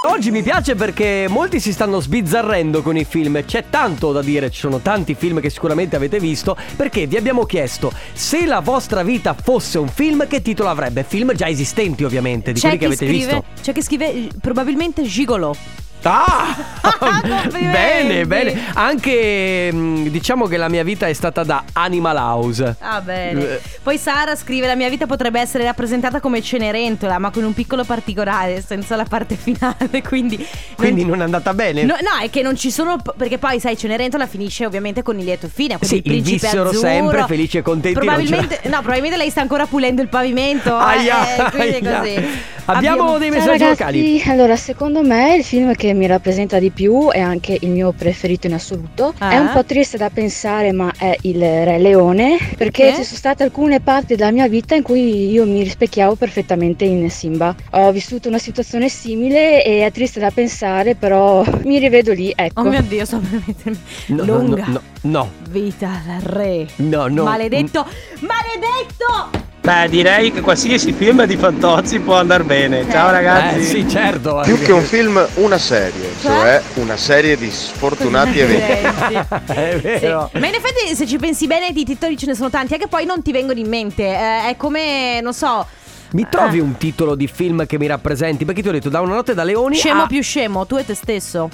Oggi 0.09 0.31
mi 0.31 0.43
piace 0.43 0.75
perché 0.75 1.27
molti 1.29 1.61
si 1.61 1.73
stanno 1.73 2.01
sbizzarrendo 2.01 2.81
con 2.81 2.97
i 2.97 3.05
film, 3.05 3.45
c'è 3.45 3.65
tanto 3.69 4.13
da 4.13 4.23
dire, 4.23 4.51
ci 4.51 4.61
sono 4.61 4.79
tanti 4.79 5.15
film 5.15 5.41
che 5.41 5.51
sicuramente 5.51 5.97
avete 5.97 6.19
visto, 6.19 6.57
perché 6.77 7.07
vi 7.07 7.17
abbiamo 7.17 7.45
chiesto 7.45 7.93
se 8.13 8.47
la 8.47 8.61
vostra 8.61 9.03
vita 9.03 9.35
fosse 9.35 9.79
un 9.79 9.89
film 9.89 10.27
che 10.27 10.41
titolo 10.41 10.71
avrebbe? 10.71 11.05
Film 11.07 11.35
già 11.35 11.49
esistenti 11.49 12.05
ovviamente, 12.05 12.53
di 12.53 12.61
quelli 12.61 12.79
che 12.79 12.87
avete 12.87 13.07
scrive, 13.07 13.25
visto. 13.25 13.45
C'è 13.61 13.73
chi 13.73 13.83
scrive 13.83 14.29
probabilmente 14.41 15.03
Gigolo. 15.03 15.80
Ah! 16.03 16.57
Bene, 17.51 18.27
bene. 18.27 18.73
Anche 18.75 19.71
mh, 19.73 20.09
diciamo 20.09 20.47
che 20.47 20.57
la 20.57 20.69
mia 20.69 20.83
vita 20.83 21.07
è 21.07 21.13
stata 21.13 21.45
da 21.45 21.65
Animal 21.73 22.17
House. 22.17 22.77
Ah, 22.81 23.01
bene. 23.01 23.61
Eh. 23.81 23.83
Poi 23.83 23.99
Sara 23.99 24.37
scrive: 24.37 24.67
La 24.67 24.77
mia 24.77 24.89
vita 24.89 25.07
potrebbe 25.07 25.41
essere 25.41 25.65
rappresentata 25.65 26.21
come 26.21 26.43
Cenerentola, 26.43 27.19
ma 27.19 27.31
con 27.31 27.45
un 27.45 27.55
piccolo 27.55 27.85
particolare, 27.85 28.63
senza 28.67 28.95
la 28.97 29.05
parte 29.05 29.37
finale. 29.37 29.89
Quindi. 30.07 30.45
Quindi 30.77 31.05
non 31.05 31.21
è 31.21 31.25
andata 31.25 31.55
bene. 31.55 31.83
No, 31.85 31.95
no, 32.01 32.23
è 32.23 32.29
che 32.31 32.43
non 32.43 32.57
ci 32.57 32.71
sono. 32.71 32.97
Perché 33.17 33.39
poi, 33.39 33.59
sai, 33.61 33.77
Cenerentola 33.77 34.27
finisce 34.27 34.67
ovviamente 34.67 35.03
con 35.03 35.19
il 35.19 35.25
lieto 35.25 35.49
fine. 35.53 35.79
Sì, 35.81 35.97
il 35.97 36.03
principe 36.03 36.47
vissero 36.47 36.69
azzurro. 36.69 36.81
sempre 36.81 37.25
felici 37.27 37.59
e 37.59 37.63
contenti, 37.63 37.99
non 37.99 38.07
Probabilmente, 38.07 38.61
no, 38.69 38.77
probabilmente 38.81 39.17
lei 39.17 39.31
sta 39.31 39.41
ancora 39.41 39.67
pulendo 39.67 40.03
il 40.03 40.09
pavimento. 40.09 40.75
Aia, 40.77 41.47
eh, 41.47 41.51
quindi 41.51 41.77
è 41.79 41.87
aia. 41.89 41.99
così. 42.01 42.29
Abbiamo 42.67 43.19
dei 43.19 43.31
Ciao 43.33 43.39
messaggi 43.39 43.65
vocali. 43.65 44.13
ragazzi, 44.13 44.31
allora 44.31 44.55
secondo 44.57 45.03
me 45.03 45.35
il 45.37 45.45
film 45.45 45.75
che 45.75 45.93
mi 45.93 46.07
rappresenta 46.07 46.59
di 46.61 46.71
più 46.71 47.09
e 47.11 47.19
anche 47.19 47.57
il 47.61 47.69
mio 47.71 47.93
preferito 47.93 48.47
in 48.47 48.53
assoluto 48.55 49.13
Ah. 49.19 49.31
è 49.31 49.39
un 49.39 49.51
po' 49.53 49.65
triste 49.65 49.97
da 49.97 50.09
pensare 50.11 50.71
ma 50.71 50.93
è 50.97 51.17
il 51.23 51.41
Re 51.41 51.79
Leone 51.79 52.37
perché 52.57 52.85
Perché? 52.85 52.95
ci 52.97 53.05
sono 53.05 53.17
state 53.17 53.43
alcune 53.43 53.70
parti 53.79 54.17
della 54.17 54.33
mia 54.33 54.49
vita 54.49 54.75
in 54.75 54.83
cui 54.83 55.31
io 55.31 55.47
mi 55.47 55.63
rispecchiavo 55.63 56.17
perfettamente 56.17 56.85
in 56.85 57.09
Simba. 57.11 57.55
Ho 57.71 57.93
vissuto 57.93 58.27
una 58.27 58.39
situazione 58.39 58.89
simile 58.89 59.63
e 59.65 59.87
è 59.87 59.93
triste 59.93 60.19
da 60.19 60.33
pensare 60.33 60.97
però 60.97 61.45
mi 61.65 61.79
rivedo 61.79 62.13
lì, 62.13 62.33
ecco. 62.35 62.63
Oh 62.63 62.65
mio 62.65 62.83
dio, 62.83 63.05
sto 63.05 63.19
per 63.21 63.41
mettermi. 63.47 63.79
No, 64.07 64.25
no, 64.25 64.37
Lunga. 64.39 64.67
no, 64.67 64.73
no, 64.73 64.81
no. 65.03 65.31
Vita 65.51 66.03
da 66.05 66.19
re. 66.21 66.67
No, 66.77 67.07
no. 67.07 67.23
Maledetto. 67.23 67.87
Maledetto! 68.21 69.50
Beh, 69.63 69.89
direi 69.91 70.33
che 70.33 70.41
qualsiasi 70.41 70.91
film 70.93 71.23
di 71.27 71.37
Fantozzi 71.37 72.01
può 72.01 72.15
andare 72.17 72.45
bene. 72.45 72.87
Ciao 72.91 73.11
ragazzi. 73.11 73.59
Eh 73.59 73.63
sì, 73.63 73.89
certo. 73.89 74.41
Più 74.43 74.59
che 74.59 74.73
un 74.73 74.83
film, 74.83 75.23
una 75.35 75.59
serie, 75.59 76.09
Cioè? 76.23 76.31
cioè 76.33 76.63
una 76.83 76.97
serie 76.97 77.37
di 77.37 77.51
sfortunati 77.51 78.39
eventi. 78.41 79.15
È 79.53 79.79
vero. 79.79 80.31
Sì. 80.33 80.39
Ma 80.39 80.47
in 80.47 80.55
effetti, 80.55 80.95
se 80.97 81.07
ci 81.07 81.19
pensi 81.19 81.47
bene, 81.47 81.73
di 81.73 81.85
titoli 81.85 82.17
ce 82.17 82.27
ne 82.27 82.35
sono 82.35 82.49
tanti, 82.49 82.73
anche 82.73 82.89
poi 82.89 83.05
non 83.05 83.21
ti 83.23 83.33
vengono 83.33 83.59
in 83.59 83.69
mente. 83.69 84.03
Eh, 84.07 84.49
è 84.49 84.55
come, 84.57 85.21
non 85.21 85.35
so, 85.35 85.67
Mi 86.13 86.27
trovi 86.29 86.57
Eh. 86.59 86.63
un 86.63 86.77
titolo 86.79 87.15
di 87.15 87.29
film 87.29 87.67
che 87.67 87.79
mi 87.79 87.87
rappresenti? 87.87 88.47
Perché 88.47 88.63
ti 88.63 88.69
ho 88.69 88.73
detto 88.73 88.89
da 88.89 89.01
una 89.03 89.15
notte 89.17 89.35
da 89.35 89.45
leoni 89.45 89.77
scemo 89.77 90.03
a... 90.05 90.07
più 90.07 90.23
scemo, 90.23 90.65
tu 90.67 90.77
e 90.79 90.87
te 90.87 90.95
stesso. 90.95 91.51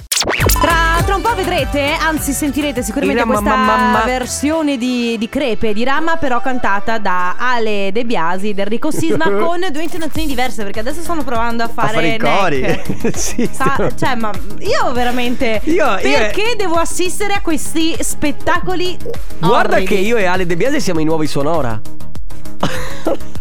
Tra, 0.61 1.01
tra 1.05 1.15
un 1.15 1.21
po' 1.21 1.35
vedrete, 1.35 1.93
anzi 1.99 2.31
sentirete 2.33 2.81
sicuramente 2.81 3.21
Irama, 3.21 3.39
questa 3.39 3.55
mamma. 3.55 4.01
versione 4.05 4.77
di, 4.77 5.15
di 5.17 5.29
Crepe 5.29 5.71
di 5.73 5.83
Rama, 5.83 6.17
però 6.17 6.41
cantata 6.41 6.97
da 6.97 7.35
Ale 7.37 7.91
De 7.93 8.03
Biasi 8.05 8.49
ed 8.49 8.59
Enrico 8.59 8.89
Sisma 8.91 9.29
con 9.37 9.59
due 9.71 9.83
intonazioni 9.83 10.27
diverse, 10.27 10.63
perché 10.63 10.79
adesso 10.79 11.01
stanno 11.01 11.23
provando 11.23 11.63
a 11.63 11.67
fare, 11.67 12.07
i 12.07 12.17
cori. 12.17 12.81
sì, 13.13 13.47
Sa- 13.51 13.91
cioè, 13.95 14.15
ma 14.15 14.31
io 14.59 14.91
veramente. 14.93 15.61
Io- 15.65 15.85
io- 15.99 15.99
perché 15.99 16.55
devo 16.57 16.75
assistere 16.75 17.33
a 17.33 17.41
questi 17.41 17.95
spettacoli? 17.99 18.97
Guarda 19.39 19.75
orridi? 19.75 19.93
che 19.93 19.99
io 20.01 20.17
e 20.17 20.25
Ale 20.25 20.45
De 20.45 20.55
Biasi 20.57 20.81
siamo 20.81 20.99
i 20.99 21.05
nuovi 21.05 21.27
Sonora. 21.27 21.79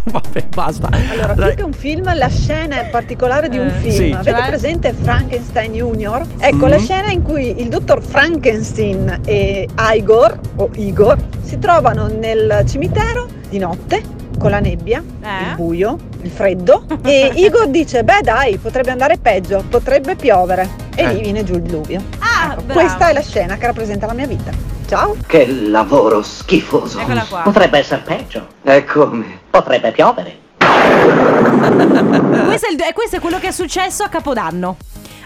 Vabbè, 0.10 0.44
basta. 0.54 0.88
Allora, 1.10 1.34
più 1.46 1.54
che 1.56 1.62
un 1.62 1.72
film, 1.72 2.14
la 2.16 2.28
scena 2.28 2.76
particolare 2.90 3.48
di 3.48 3.58
un 3.58 3.66
Eh, 3.66 3.70
film. 3.80 3.92
sì. 3.92 4.12
Avete 4.12 4.30
Cioè? 4.38 4.46
presente 4.46 4.92
Frankenstein 4.92 5.72
Junior? 5.72 6.24
Ecco, 6.38 6.66
Mm. 6.66 6.68
la 6.68 6.78
scena 6.78 7.10
in 7.10 7.22
cui 7.22 7.60
il 7.60 7.68
dottor 7.68 8.00
Frankenstein 8.02 9.20
e 9.24 9.68
Igor, 9.76 10.38
o 10.56 10.70
Igor, 10.74 11.16
si 11.42 11.58
trovano 11.58 12.06
nel 12.06 12.62
cimitero 12.68 13.26
di 13.48 13.58
notte 13.58 14.00
con 14.38 14.50
la 14.50 14.60
nebbia, 14.60 15.02
Eh? 15.22 15.48
il 15.50 15.54
buio, 15.56 15.98
il 16.22 16.30
freddo 16.30 16.84
e 17.02 17.32
Igor 17.36 17.68
dice 17.68 18.04
beh 18.04 18.20
dai 18.22 18.56
potrebbe 18.58 18.90
andare 18.90 19.16
peggio 19.18 19.64
potrebbe 19.68 20.14
piovere 20.16 20.68
e 20.94 21.02
Eh. 21.02 21.12
lì 21.14 21.20
viene 21.22 21.44
giù 21.44 21.54
il 21.54 21.62
diluvio 21.62 22.02
Ah, 22.18 22.52
Ecco, 22.52 22.72
questa 22.72 23.08
è 23.08 23.12
la 23.12 23.22
scena 23.22 23.56
che 23.56 23.66
rappresenta 23.66 24.06
la 24.06 24.12
mia 24.12 24.26
vita 24.26 24.50
ciao 24.86 25.16
Che 25.26 25.46
lavoro 25.46 26.22
schifoso. 26.22 27.00
Eccola 27.00 27.24
qua. 27.28 27.40
Potrebbe 27.40 27.78
essere 27.78 28.02
peggio. 28.04 28.46
E 28.62 28.84
come? 28.84 29.40
Potrebbe 29.50 29.90
piovere. 29.90 30.44
Questo 32.46 32.66
è, 32.68 32.72
il- 32.72 32.92
questo 32.94 33.16
è 33.16 33.20
quello 33.20 33.38
che 33.38 33.48
è 33.48 33.52
successo 33.52 34.02
a 34.04 34.08
Capodanno. 34.08 34.76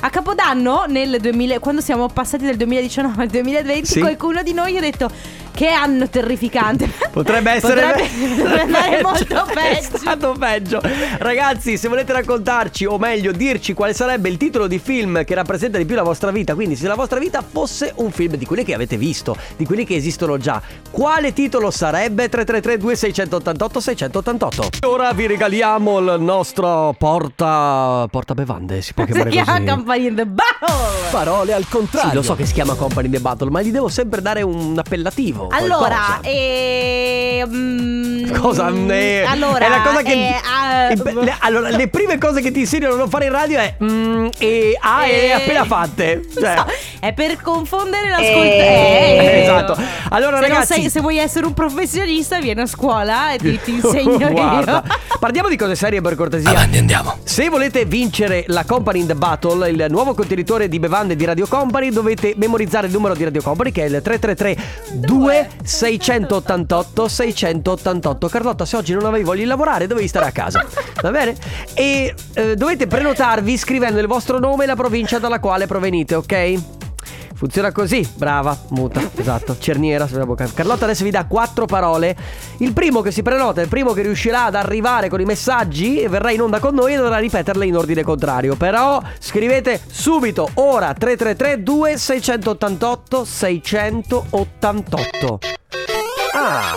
A 0.03 0.09
Capodanno, 0.09 0.85
nel 0.89 1.19
2000, 1.21 1.59
quando 1.59 1.83
siamo 1.83 2.09
passati 2.09 2.47
dal 2.47 2.57
2019 2.57 3.23
al 3.23 3.29
2020, 3.29 3.85
Sì. 3.87 4.01
qualcuno 4.01 4.43
di 4.43 4.55
noi 4.55 4.77
ha 4.79 4.81
detto 4.81 5.11
che 5.53 5.69
anno 5.69 6.09
terrificante. 6.09 6.89
Potrebbe 7.11 7.53
essere 7.53 7.81
Potrebbe- 7.93 8.37
potrebbe 8.43 8.61
andare 8.63 9.03
molto 9.03 9.47
È 9.47 9.53
peggio. 9.53 9.99
stato 9.99 10.35
peggio. 10.39 10.81
Ragazzi, 11.19 11.77
se 11.77 11.89
volete 11.89 12.13
raccontarci, 12.13 12.85
o 12.87 12.99
meglio, 12.99 13.33
dirci 13.33 13.73
quale 13.75 13.93
sarebbe 13.93 14.29
il 14.29 14.37
titolo 14.37 14.67
di 14.67 14.79
film 14.79 15.25
che 15.25 15.35
rappresenta 15.35 15.77
di 15.79 15.85
più 15.85 15.95
la 15.97 16.03
vostra 16.03 16.31
vita, 16.31 16.55
quindi 16.55 16.77
se 16.77 16.87
la 16.87 16.95
vostra 16.95 17.19
vita 17.19 17.43
fosse 17.49 17.93
un 17.97 18.11
film 18.11 18.37
di 18.37 18.47
quelli 18.47 18.65
che 18.65 18.75
avete 18.75 18.97
visto, 18.97 19.37
di 19.57 19.65
quelli 19.67 19.85
che 19.85 19.95
esistono 19.97 20.39
già, 20.39 20.61
quale 20.91 21.33
titolo 21.33 21.71
sarebbe? 21.71 22.29
333 22.29 22.79
2688 22.79 23.81
688. 23.81 24.69
Ora 24.87 25.13
vi 25.13 25.27
regaliamo 25.27 25.99
il 25.99 26.17
nostro 26.21 26.95
porta 26.99 28.07
porta 28.11 28.35
bevande, 28.35 28.83
si 28.83 28.93
può 28.95 29.05
Si 29.05 29.11
chiamare 29.13 29.31
chiama 29.31 29.53
così. 29.59 29.65
Company 29.67 30.07
in 30.07 30.15
the 30.15 30.27
Battle. 30.27 31.11
Parole 31.11 31.53
al 31.53 31.67
contrario. 31.69 32.11
Sì, 32.11 32.17
lo 32.17 32.23
so 32.23 32.35
che 32.35 32.47
si 32.47 32.53
chiama 32.53 32.75
Company 32.75 33.07
in 33.07 33.13
the 33.13 33.21
Battle, 33.21 33.51
ma 33.51 33.63
gli 33.63 33.71
devo 33.71 33.89
sempre 33.89 34.21
dare 34.23 34.43
un 34.43 34.75
appellativo. 34.79 35.40
Allora, 35.49 35.97
qualcosa. 35.97 36.21
ehm, 36.23 38.39
Cosa? 38.41 38.69
Eh, 38.69 39.25
allora, 39.27 39.67
è 39.67 39.69
la 39.69 39.81
cosa 39.83 40.03
che. 40.03 40.13
eh, 40.13 40.41
ah, 40.45 40.89
le- 40.89 41.37
allora, 41.41 41.69
le 41.71 41.89
prime 41.89 42.19
cose 42.19 42.41
che 42.41 42.51
ti 42.51 42.61
insegnano 42.61 42.95
a 42.95 42.97
non 42.97 43.09
fare 43.11 43.27
in 43.27 43.33
radio 43.33 43.59
è. 43.59 43.75
mm, 43.83 44.27
e 44.39 44.77
A 44.81 45.07
e 45.07 45.27
Eh, 45.27 45.31
appena 45.33 45.65
fatte. 45.65 46.23
Cioè, 46.33 46.65
è 47.01 47.13
per 47.15 47.41
confondere 47.41 48.11
l'ascolto. 48.11 48.43
Eh, 48.43 49.17
eh, 49.19 49.43
esatto. 49.43 49.77
Allora, 50.11 50.37
se, 50.37 50.49
ragazzi. 50.49 50.75
sei- 50.75 50.91
se 50.91 51.01
vuoi 51.01 51.19
essere 51.19 51.47
un 51.47 51.55
professionista, 51.55 52.39
vieni 52.41 52.61
a 52.61 52.67
scuola 52.67 53.33
e 53.33 53.39
ti, 53.39 53.59
ti 53.63 53.73
insegno 53.73 54.19
Guarda, 54.31 54.83
io. 54.85 55.19
Parliamo 55.19 55.49
di 55.49 55.57
cose 55.57 55.75
serie 55.75 56.01
per 56.01 56.15
cortesia. 56.15 56.51
Avanti, 56.51 56.79
andiamo. 56.79 57.17
Se 57.25 57.49
volete 57.49 57.87
vincere 57.87 58.45
la 58.49 58.65
Company 58.65 59.01
in 59.01 59.07
the 59.07 59.15
Battle, 59.15 59.71
il 59.71 59.87
nuovo 59.89 60.13
contenitore 60.15 60.69
di 60.69 60.79
bevande 60.79 61.17
di 61.17 61.25
Radio 61.25 61.47
Company, 61.47 61.91
dovete 61.91 62.35
memorizzare 62.37 62.87
il 62.87 62.93
numero 62.93 63.15
di 63.15 63.25
Radio 63.25 63.41
Company 63.43 63.73
che 63.73 63.83
è 63.83 63.87
il 63.87 64.03
333 64.03 64.57
2688 64.93 67.09
688. 67.09 68.29
Carlotta, 68.29 68.65
se 68.67 68.77
oggi 68.77 68.93
non 68.93 69.07
avevi 69.07 69.25
voglia 69.25 69.43
di 69.43 69.49
lavorare, 69.49 69.87
dovevi 69.87 70.07
stare 70.07 70.27
a 70.27 70.33
casa. 70.33 70.67
Va 71.01 71.11
bene? 71.11 71.35
E 71.75 72.15
eh, 72.35 72.57
dovete 72.57 72.87
prenotarvi 72.87 73.57
scrivendo 73.57 74.01
il 74.01 74.07
vostro 74.07 74.39
nome 74.39 74.65
e 74.65 74.67
la 74.67 74.77
provincia 74.77 75.19
dalla 75.19 75.41
quale 75.41 75.67
provenite, 75.67 76.15
ok? 76.15 76.55
Funziona 77.41 77.73
così, 77.73 78.07
brava, 78.17 78.55
muta, 78.69 79.01
esatto, 79.17 79.57
cerniera 79.59 80.07
sulla 80.07 80.27
bocca. 80.27 80.47
Carlotta 80.53 80.85
adesso 80.85 81.05
vi 81.05 81.11
dà 81.11 81.25
quattro 81.25 81.65
parole. 81.65 82.15
Il 82.59 82.75
primo 82.75 83.01
che 83.01 83.11
si 83.11 83.23
prenota, 83.23 83.63
il 83.63 83.69
primo 83.69 83.95
che 83.95 84.03
riuscirà 84.03 84.45
ad 84.45 84.55
arrivare 84.55 85.09
con 85.09 85.23
i 85.23 85.25
messaggi, 85.25 86.07
verrà 86.07 86.33
in 86.33 86.43
onda 86.43 86.59
con 86.59 86.75
noi 86.75 86.93
e 86.93 86.99
dovrà 86.99 87.17
ripeterle 87.17 87.65
in 87.65 87.79
ordine 87.79 88.03
contrario. 88.03 88.57
Però 88.57 89.01
scrivete 89.19 89.81
subito, 89.91 90.51
ora 90.57 90.93
333 90.93 91.63
2688 91.63 93.25
688. 93.25 95.39
Ah, 96.35 96.75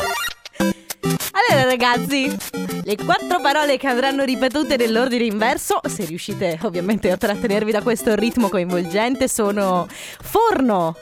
Allora, 1.36 1.66
ragazzi, 1.66 2.36
le 2.84 2.96
quattro 2.98 3.42
parole 3.42 3.78
che 3.78 3.88
andranno 3.88 4.24
ripetute 4.24 4.78
nell'ordine 4.78 5.24
inverso, 5.26 5.80
se 5.88 6.06
riuscite 6.06 6.60
ovviamente 6.62 7.10
a 7.10 7.18
trattenervi 7.18 7.72
da 7.72 7.82
questo 7.82 8.14
ritmo 8.14 8.50
coinvolgente, 8.50 9.28
sono 9.28 9.88
forno, 10.22 10.96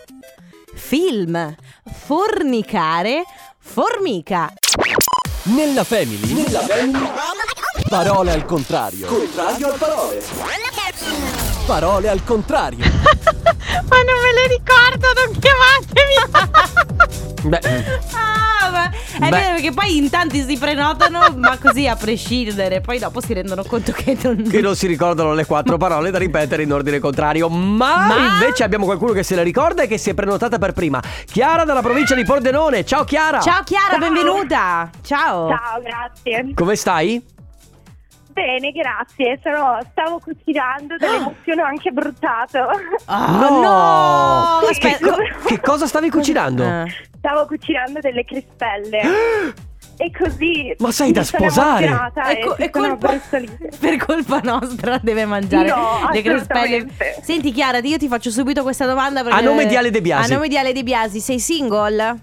film, 0.74 1.54
fornicare, 1.92 3.24
formica. 3.60 4.54
Nella 5.44 5.84
family. 5.84 6.34
Nella 6.34 6.60
family. 6.60 7.10
Parole 7.90 8.32
al 8.32 8.46
contrario. 8.46 9.08
Contrario 9.08 9.68
al 9.72 9.78
parole. 9.78 10.24
Parole 11.66 12.10
al 12.10 12.24
contrario. 12.24 12.86
Ma 12.88 13.98
non 14.02 14.22
me 14.22 14.34
le 14.34 14.48
ricordo, 14.48 15.08
non 15.14 15.38
chiamatemi. 15.40 16.16
beh, 17.44 18.00
Ah, 18.14 18.51
è 18.72 19.18
Beh. 19.20 19.30
vero 19.30 19.54
perché 19.56 19.72
poi 19.72 19.98
in 19.98 20.10
tanti 20.10 20.42
si 20.44 20.58
prenotano, 20.58 21.20
ma 21.36 21.58
così 21.58 21.88
a 21.88 21.96
prescindere. 21.96 22.82
Poi 22.82 23.00
dopo 23.00 23.22
si 23.22 23.34
rendono 23.34 23.64
conto 23.64 23.92
che 23.92 24.18
non. 24.22 24.44
che 24.50 24.62
non 24.62 24.76
si 24.76 24.88
ricordano 24.88 25.34
le 25.34 25.46
quattro 25.46 25.78
parole 25.78 26.12
da 26.12 26.18
ripetere 26.18 26.64
in 26.64 26.72
ordine 26.74 27.00
contrario. 27.00 27.50
Ma, 27.50 28.08
Ma- 28.08 28.16
invece 28.34 28.64
abbiamo 28.64 28.86
qualcuno 28.86 29.12
che 29.14 29.24
se 29.24 29.36
le 29.36 29.44
ricorda 29.44 29.84
e 29.84 29.88
che 29.88 29.98
si 29.98 30.10
è 30.10 30.14
prenotata 30.14 30.58
per 30.58 30.74
prima. 30.74 31.02
Chiara 31.26 31.64
dalla 31.64 31.82
provincia 31.82 32.16
di 32.16 32.24
Pordenone. 32.24 32.86
Ciao 32.86 33.04
Chiara. 33.04 33.40
Ciao 33.40 33.64
Chiara, 33.64 33.98
benvenuta. 33.98 34.90
Ciao. 35.02 35.50
Ciao, 35.50 35.82
grazie. 35.82 36.54
Come 36.54 36.76
stai? 36.76 37.24
Bene, 38.32 38.72
grazie. 38.72 39.40
Sono- 39.44 39.78
stavo 39.92 40.20
cucinando, 40.20 40.96
dall'emozione 40.98 41.62
ho 41.62 41.66
anche 41.66 41.92
bruciato. 41.92 42.60
Ah, 43.06 43.38
no! 43.38 43.62
no! 43.62 44.60
Che, 44.68 44.88
Aspetta. 44.88 45.12
co- 45.12 45.48
che 45.48 45.60
cosa 45.60 45.86
stavi 45.86 46.10
cucinando? 46.10 46.64
Eh. 47.24 47.28
Stavo 47.28 47.46
cucinando 47.46 48.00
delle 48.00 48.24
crispelle. 48.26 49.02
E 49.98 50.10
così. 50.18 50.74
Ma 50.80 50.92
sei 50.92 51.12
da 51.12 51.24
sposare? 51.24 51.86
emozionata 51.86 52.24
È 52.30 52.40
co- 52.40 52.56
è 52.56 52.70
colpa-. 52.72 53.20
Per 53.80 53.98
colpa 54.04 54.40
nostra 54.42 54.98
deve 55.00 55.26
mangiare 55.26 55.68
No, 55.68 56.10
le 56.12 56.22
crispelle. 56.24 56.60
assolutamente. 56.78 57.22
Senti 57.22 57.52
Chiara, 57.52 57.78
io 57.80 57.98
ti 57.98 58.08
faccio 58.08 58.32
subito 58.32 58.64
questa 58.64 58.88
domanda 58.88 59.22
perché 59.22 59.38
A 59.38 59.42
nome 59.42 59.68
di 59.68 59.76
Ale 59.76 59.92
De 59.92 60.02
Biasi. 60.02 60.32
A 60.32 60.34
nome 60.36 60.48
di 60.48 60.58
Ale 60.58 60.74
De 60.74 60.82
Biasi, 60.82 61.20
sei 61.20 61.38
single? 61.40 62.20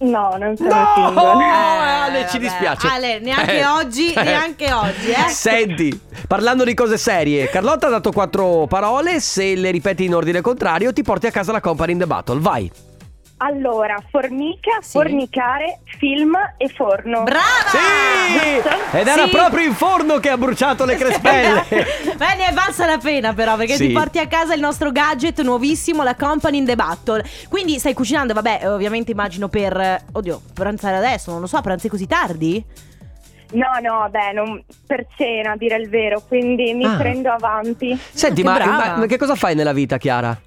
No, 0.00 0.36
non 0.38 0.56
sono 0.56 0.68
No! 0.68 0.92
single. 0.94 1.44
Eh, 1.44 1.48
Ale, 1.48 2.18
ci 2.28 2.38
vabbè. 2.38 2.38
dispiace. 2.38 2.86
Ale, 2.86 3.18
neanche 3.18 3.58
Eh. 3.58 3.66
oggi, 3.66 4.12
Eh. 4.12 4.22
neanche 4.22 4.72
oggi, 4.72 5.10
eh. 5.10 5.28
Senti, 5.30 6.00
parlando 6.28 6.62
di 6.62 6.74
cose 6.74 6.96
serie, 6.96 7.48
Carlotta 7.48 7.88
ha 7.88 7.90
dato 7.90 8.12
quattro 8.12 8.66
parole. 8.68 9.18
Se 9.18 9.56
le 9.56 9.72
ripeti 9.72 10.04
in 10.04 10.14
ordine 10.14 10.42
contrario, 10.42 10.92
ti 10.92 11.02
porti 11.02 11.26
a 11.26 11.32
casa 11.32 11.50
la 11.50 11.60
Company 11.60 11.90
in 11.92 11.98
the 11.98 12.06
Battle. 12.06 12.38
Vai. 12.38 12.70
Allora, 13.42 13.96
formica, 14.10 14.78
Sì. 14.80 14.90
fornicare, 14.90 15.80
film 15.98 16.34
e 16.58 16.68
forno. 16.68 17.22
Brava! 17.22 17.40
Sì! 17.70 18.98
Ed 18.98 19.06
era 19.06 19.24
Sì. 19.24 19.30
proprio 19.30 19.66
in 19.66 19.72
forno 19.74 20.18
che 20.18 20.28
ha 20.28 20.36
bruciato 20.36 20.84
le 20.84 20.96
crespelle. 20.96 21.64
Beh, 21.70 22.34
ne 22.36 22.48
è 22.48 22.52
valsa 22.52 22.84
la 22.84 22.98
pena 22.98 23.32
però 23.32 23.56
perché 23.56 23.76
Sì. 23.76 23.86
ti 23.86 23.92
porti 23.94 24.18
a 24.18 24.26
casa 24.26 24.52
il 24.52 24.60
nostro 24.60 24.92
gadget 24.92 25.40
nuovissimo, 25.40 26.02
la 26.02 26.16
Company 26.16 26.58
in 26.58 26.66
the 26.66 26.76
Battle. 26.76 27.24
Quindi 27.48 27.78
stai 27.78 27.94
cucinando, 27.94 28.34
vabbè, 28.34 28.70
ovviamente 28.70 29.10
immagino 29.12 29.48
per... 29.48 29.74
eh, 29.74 30.02
Oddio, 30.12 30.42
pranzare 30.52 30.96
adesso, 30.98 31.30
non 31.30 31.40
lo 31.40 31.46
so, 31.46 31.60
pranzi 31.62 31.88
così 31.88 32.06
tardi? 32.06 32.62
No, 33.52 33.66
no, 33.82 34.06
beh, 34.10 34.32
non- 34.32 34.62
per 34.86 35.06
cena, 35.16 35.52
a 35.52 35.56
dire 35.56 35.76
il 35.76 35.88
vero, 35.88 36.22
quindi 36.28 36.72
mi 36.74 36.84
Ah. 36.84 36.94
prendo 36.96 37.32
avanti. 37.32 37.98
Senti, 38.12 38.42
Che 38.42 38.48
ma, 38.48 38.94
ma 38.96 39.06
che 39.06 39.16
cosa 39.18 39.34
fai 39.34 39.54
nella 39.56 39.72
vita, 39.72 39.96
Chiara? 39.96 40.38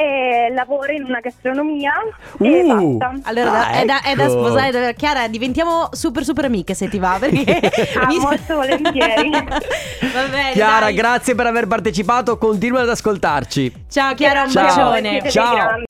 E 0.00 0.50
lavoro 0.54 0.92
in 0.92 1.04
una 1.04 1.20
gastronomia 1.20 1.92
e 2.40 2.62
Uh. 2.62 2.96
basta. 2.96 3.28
Allora, 3.28 3.66
Ah, 3.66 3.70
è, 3.80 3.84
da, 3.84 4.00
è 4.00 4.14
da 4.14 4.22
ecco. 4.24 4.30
sposare. 4.32 4.70
da- 4.70 4.92
Chiara, 4.92 5.28
diventiamo 5.28 5.90
super 5.92 6.24
super 6.24 6.46
amiche 6.46 6.72
se 6.72 6.88
ti 6.88 6.98
va. 6.98 7.18
Perché 7.20 7.60
Ah, 8.00 8.06
molto 8.18 8.54
volentieri. 8.56 9.28
Va 9.30 10.22
bene. 10.30 10.52
Chiara, 10.52 10.86
dai. 10.86 10.94
grazie 10.94 11.34
per 11.34 11.46
aver 11.46 11.66
partecipato. 11.66 12.38
Continua 12.38 12.80
ad 12.80 12.88
ascoltarci. 12.88 13.84
Ciao 13.90 14.14
Chiara, 14.14 14.42
un 14.44 14.50
Ciao. 14.50 14.64
bacione. 14.64 15.30
Ciao. 15.30 15.82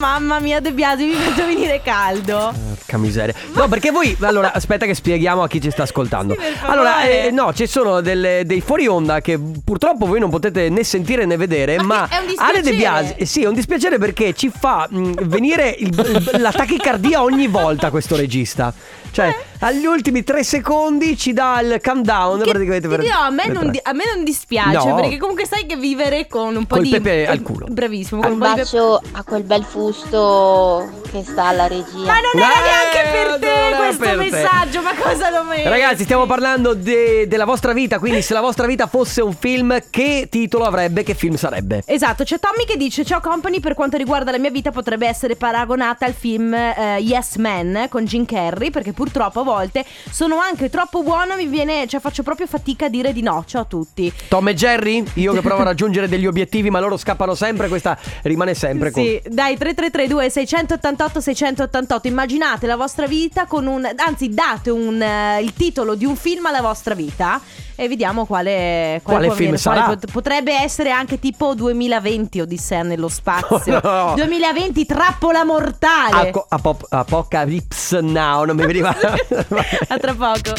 Mamma 0.00 0.40
mia, 0.40 0.60
De 0.60 0.72
Biasi, 0.72 1.04
mi 1.04 1.12
faccio 1.12 1.44
venire 1.44 1.82
caldo. 1.84 2.54
Porca 2.74 2.96
miseria. 2.96 3.34
No, 3.52 3.68
perché 3.68 3.90
voi. 3.90 4.16
Allora, 4.20 4.54
aspetta 4.54 4.86
che 4.86 4.94
spieghiamo 4.94 5.42
a 5.42 5.46
chi 5.46 5.60
ci 5.60 5.70
sta 5.70 5.82
ascoltando. 5.82 6.34
Sì, 6.38 6.40
allora, 6.62 7.02
eh, 7.02 7.30
no, 7.30 7.52
ci 7.52 7.66
sono 7.66 8.00
delle- 8.00 8.44
dei 8.46 8.62
fuori 8.62 8.86
onda 8.86 9.20
che 9.20 9.38
purtroppo 9.62 10.06
voi 10.06 10.18
non 10.18 10.30
potete 10.30 10.70
né 10.70 10.84
sentire 10.84 11.26
né 11.26 11.36
vedere. 11.36 11.82
Ma, 11.82 12.06
che- 12.08 12.16
è 12.16 12.20
un 12.20 12.26
dispiacere. 12.28 12.58
Ale 12.58 12.70
De 12.70 12.76
Biasi. 12.76 13.14
eh, 13.18 13.26
Sì, 13.26 13.42
è 13.42 13.46
un 13.46 13.52
dispiacere 13.54 13.98
perché 13.98 14.32
ci 14.32 14.50
fa 14.50 14.86
mh, 14.90 15.26
venire 15.26 15.68
il- 15.78 15.88
il- 16.32 16.40
la 16.40 16.50
tachicardia 16.50 17.22
ogni 17.22 17.46
volta 17.48 17.90
questo 17.90 18.16
regista. 18.16 18.72
Cioè, 19.10 19.26
Eh. 19.28 19.36
Agli 19.60 19.84
ultimi 19.84 20.24
tre 20.24 20.42
secondi 20.42 21.16
ci 21.16 21.32
dà 21.32 21.60
il 21.60 21.80
countdown 21.82 22.38
Che 22.42 22.50
praticamente 22.50 22.88
ti 22.88 22.94
per- 22.94 23.04
dirò, 23.04 23.20
a 23.20 23.30
me, 23.30 23.42
per 23.44 23.52
non, 23.52 23.70
di- 23.70 23.80
a 23.82 23.92
me 23.92 24.04
non 24.14 24.24
dispiace 24.24 24.88
No. 24.88 24.94
perché 24.96 25.16
comunque 25.18 25.46
sai 25.46 25.66
che 25.66 25.76
vivere 25.76 26.26
con 26.26 26.56
un 26.56 26.66
po' 26.66 26.76
Col 26.76 26.84
di 26.84 26.90
pepe 26.90 27.26
al 27.26 27.42
culo. 27.42 27.66
Bravissimo, 27.68 28.20
con 28.22 28.32
Un 28.32 28.36
un 28.40 28.42
di 28.42 28.48
pepe- 28.48 28.62
bacio 28.62 29.00
a 29.12 29.22
quel 29.24 29.42
bel 29.42 29.64
fusto 29.64 30.90
che 31.10 31.22
sta 31.24 31.44
alla 31.46 31.66
regia. 31.66 31.98
Ma 32.06 32.18
non 32.20 32.42
era 32.42 32.52
Eh, 32.52 32.62
neanche 32.62 33.10
per 33.12 33.38
te 33.38 33.76
questo 33.76 33.98
per 34.04 34.10
te. 34.18 34.30
messaggio, 34.30 34.82
ma 34.82 34.94
cosa 34.94 35.30
lo 35.30 35.44
metti? 35.44 35.68
Ragazzi, 35.68 36.04
stiamo 36.04 36.26
parlando 36.26 36.74
de- 36.74 37.26
della 37.28 37.44
vostra 37.44 37.72
vita, 37.72 37.98
quindi 37.98 38.22
se 38.22 38.32
la 38.34 38.40
vostra 38.40 38.66
vita 38.66 38.86
fosse 38.86 39.20
un 39.20 39.34
film, 39.34 39.78
che 39.90 40.28
titolo 40.30 40.64
avrebbe, 40.64 41.02
che 41.02 41.14
film 41.14 41.34
sarebbe? 41.36 41.82
Esatto, 41.86 42.24
c'è 42.24 42.38
Tommy 42.38 42.64
che 42.64 42.76
dice 42.76 43.04
Ciao 43.04 43.20
company, 43.20 43.60
per 43.60 43.74
quanto 43.74 43.96
riguarda 43.96 44.30
la 44.30 44.38
mia 44.38 44.50
vita 44.50 44.70
potrebbe 44.70 45.06
essere 45.06 45.36
paragonata 45.36 46.06
al 46.06 46.12
film 46.14 46.54
eh, 46.54 46.98
Yes 47.00 47.36
Man 47.36 47.86
con 47.88 48.04
Jim 48.04 48.24
Carrey 48.24 48.70
Perché 48.70 48.92
purtroppo 48.92 49.40
a 49.40 49.42
volte 49.50 49.84
sono 50.10 50.38
anche 50.38 50.70
troppo 50.70 51.02
buono, 51.02 51.34
mi 51.36 51.46
viene, 51.46 51.86
cioè 51.86 52.00
faccio 52.00 52.22
proprio 52.22 52.46
fatica 52.46 52.86
a 52.86 52.88
dire 52.88 53.12
di 53.12 53.22
no, 53.22 53.44
ciao 53.46 53.62
a 53.62 53.64
tutti 53.64 54.12
Tom 54.28 54.48
e 54.48 54.54
Jerry? 54.54 55.04
Io 55.14 55.32
che 55.32 55.40
provo 55.40 55.62
a 55.62 55.64
raggiungere 55.70 56.08
degli 56.08 56.26
obiettivi, 56.26 56.70
ma 56.70 56.78
loro 56.80 56.96
scappano 56.96 57.34
sempre, 57.34 57.68
questa 57.68 57.98
rimane 58.22 58.54
sempre 58.54 58.90
con... 58.90 59.02
Sì, 59.02 59.20
dai 59.26 59.56
3332 59.56 60.30
688 60.30 61.20
688 61.20 62.06
Immaginate 62.08 62.66
la 62.66 62.76
vostra 62.76 63.06
vita 63.06 63.46
con 63.46 63.66
un 63.66 63.88
Anzi 63.96 64.28
date 64.28 64.70
un, 64.70 65.00
eh, 65.02 65.40
il 65.42 65.52
titolo 65.54 65.94
di 65.94 66.04
un 66.04 66.16
film 66.16 66.46
alla 66.46 66.60
vostra 66.60 66.94
vita 66.94 67.40
E 67.76 67.88
vediamo 67.88 68.24
quale 68.26 69.00
Quale 69.02 69.26
può 69.26 69.34
film 69.34 69.50
venire. 69.50 69.62
Quale 69.62 69.78
sarà? 69.80 69.84
pot- 69.96 70.10
Potrebbe 70.10 70.52
essere 70.60 70.90
anche 70.90 71.18
tipo 71.18 71.54
2020 71.54 72.40
Odissea 72.40 72.82
nello 72.82 73.08
spazio 73.08 73.80
No. 73.82 74.12
2020 74.16 74.86
Trappola 74.86 75.44
mortale 75.44 76.28
Aco- 76.28 76.46
apop- 76.48 76.86
Apocalypse 76.90 78.00
Now, 78.00 78.44
non 78.44 78.56
mi 78.56 78.66
veniva... 78.66 78.94
A 79.88 79.96
tra 79.98 80.14
poco. 80.14 80.52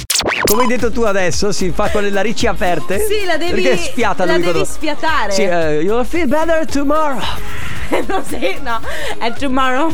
Come 0.45 0.61
hai 0.63 0.67
detto 0.67 0.91
tu 0.91 1.01
adesso, 1.03 1.51
si 1.51 1.71
fa 1.71 1.89
con 1.89 2.03
le 2.03 2.09
narici 2.09 2.47
aperte? 2.47 2.99
Sì, 2.99 3.25
la 3.25 3.37
devi, 3.37 3.61
Perché 3.61 3.77
sfiata 3.77 4.25
la 4.25 4.33
lui 4.33 4.41
devi 4.41 4.51
quando- 4.53 4.71
sfiatare. 4.71 5.31
Sì, 5.31 5.43
eh, 5.43 5.79
you'll 5.81 6.05
feel 6.05 6.27
better 6.27 6.65
tomorrow. 6.65 7.19
no, 8.07 8.23
sì, 8.27 8.57
no. 8.61 8.79
È 9.19 9.31
tomorrow 9.33 9.91